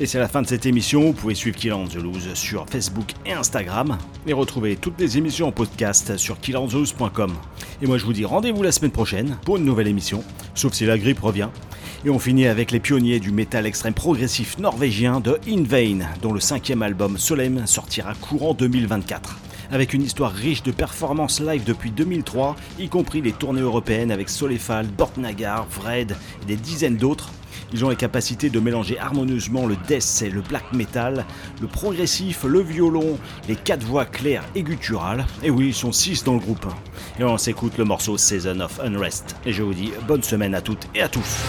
Et 0.00 0.06
c'est 0.06 0.18
la 0.18 0.26
fin 0.26 0.42
de 0.42 0.46
cette 0.48 0.66
émission, 0.66 1.02
vous 1.02 1.12
pouvez 1.12 1.36
suivre 1.36 1.56
Kill 1.56 1.72
on 1.72 1.86
the 1.86 1.94
Loose 1.94 2.34
sur 2.34 2.66
Facebook 2.68 3.12
et 3.24 3.32
Instagram 3.32 3.96
et 4.26 4.32
retrouver 4.32 4.74
toutes 4.74 4.98
les 4.98 5.18
émissions 5.18 5.46
en 5.46 5.52
podcast 5.52 6.16
sur 6.16 6.40
killandtheloose.com. 6.40 7.32
Et 7.80 7.86
moi 7.86 7.98
je 7.98 8.04
vous 8.04 8.12
dis 8.12 8.24
rendez-vous 8.24 8.64
la 8.64 8.72
semaine 8.72 8.90
prochaine 8.90 9.36
pour 9.44 9.56
une 9.56 9.64
nouvelle 9.64 9.86
émission, 9.86 10.24
sauf 10.56 10.72
si 10.72 10.84
la 10.84 10.98
grippe 10.98 11.20
revient. 11.20 11.50
Et 12.04 12.10
on 12.10 12.18
finit 12.18 12.48
avec 12.48 12.72
les 12.72 12.80
pionniers 12.80 13.20
du 13.20 13.30
métal 13.30 13.64
extrême 13.64 13.94
progressif 13.94 14.58
norvégien 14.58 15.20
de 15.20 15.38
In 15.46 15.62
Vain, 15.62 16.08
dont 16.22 16.32
le 16.32 16.40
cinquième 16.40 16.82
album 16.82 17.18
Solem 17.18 17.68
sortira 17.68 18.14
courant 18.14 18.54
2024 18.54 19.43
avec 19.70 19.94
une 19.94 20.02
histoire 20.02 20.32
riche 20.32 20.62
de 20.62 20.72
performances 20.72 21.40
live 21.40 21.64
depuis 21.64 21.90
2003, 21.90 22.56
y 22.78 22.88
compris 22.88 23.22
les 23.22 23.32
tournées 23.32 23.60
européennes 23.60 24.10
avec 24.10 24.28
Solefal, 24.28 24.86
Bortnagar, 24.86 25.66
Vred 25.68 26.16
et 26.42 26.46
des 26.46 26.56
dizaines 26.56 26.96
d'autres. 26.96 27.30
Ils 27.72 27.84
ont 27.84 27.88
la 27.88 27.94
capacité 27.94 28.50
de 28.50 28.60
mélanger 28.60 28.98
harmonieusement 28.98 29.66
le 29.66 29.76
death 29.88 30.22
et 30.24 30.30
le 30.30 30.42
black 30.42 30.72
metal, 30.72 31.24
le 31.60 31.66
progressif, 31.66 32.44
le 32.44 32.60
violon, 32.60 33.18
les 33.48 33.56
quatre 33.56 33.84
voix 33.84 34.04
claires 34.04 34.44
et 34.54 34.62
gutturales. 34.62 35.26
Et 35.42 35.50
oui, 35.50 35.68
ils 35.68 35.74
sont 35.74 35.92
six 35.92 36.24
dans 36.24 36.34
le 36.34 36.40
groupe. 36.40 36.66
Et 37.18 37.24
on 37.24 37.38
s'écoute 37.38 37.78
le 37.78 37.84
morceau 37.84 38.16
Season 38.16 38.60
of 38.60 38.80
Unrest. 38.80 39.36
Et 39.44 39.52
je 39.52 39.62
vous 39.62 39.74
dis 39.74 39.92
bonne 40.06 40.22
semaine 40.22 40.54
à 40.54 40.60
toutes 40.60 40.86
et 40.94 41.02
à 41.02 41.08
tous. 41.08 41.42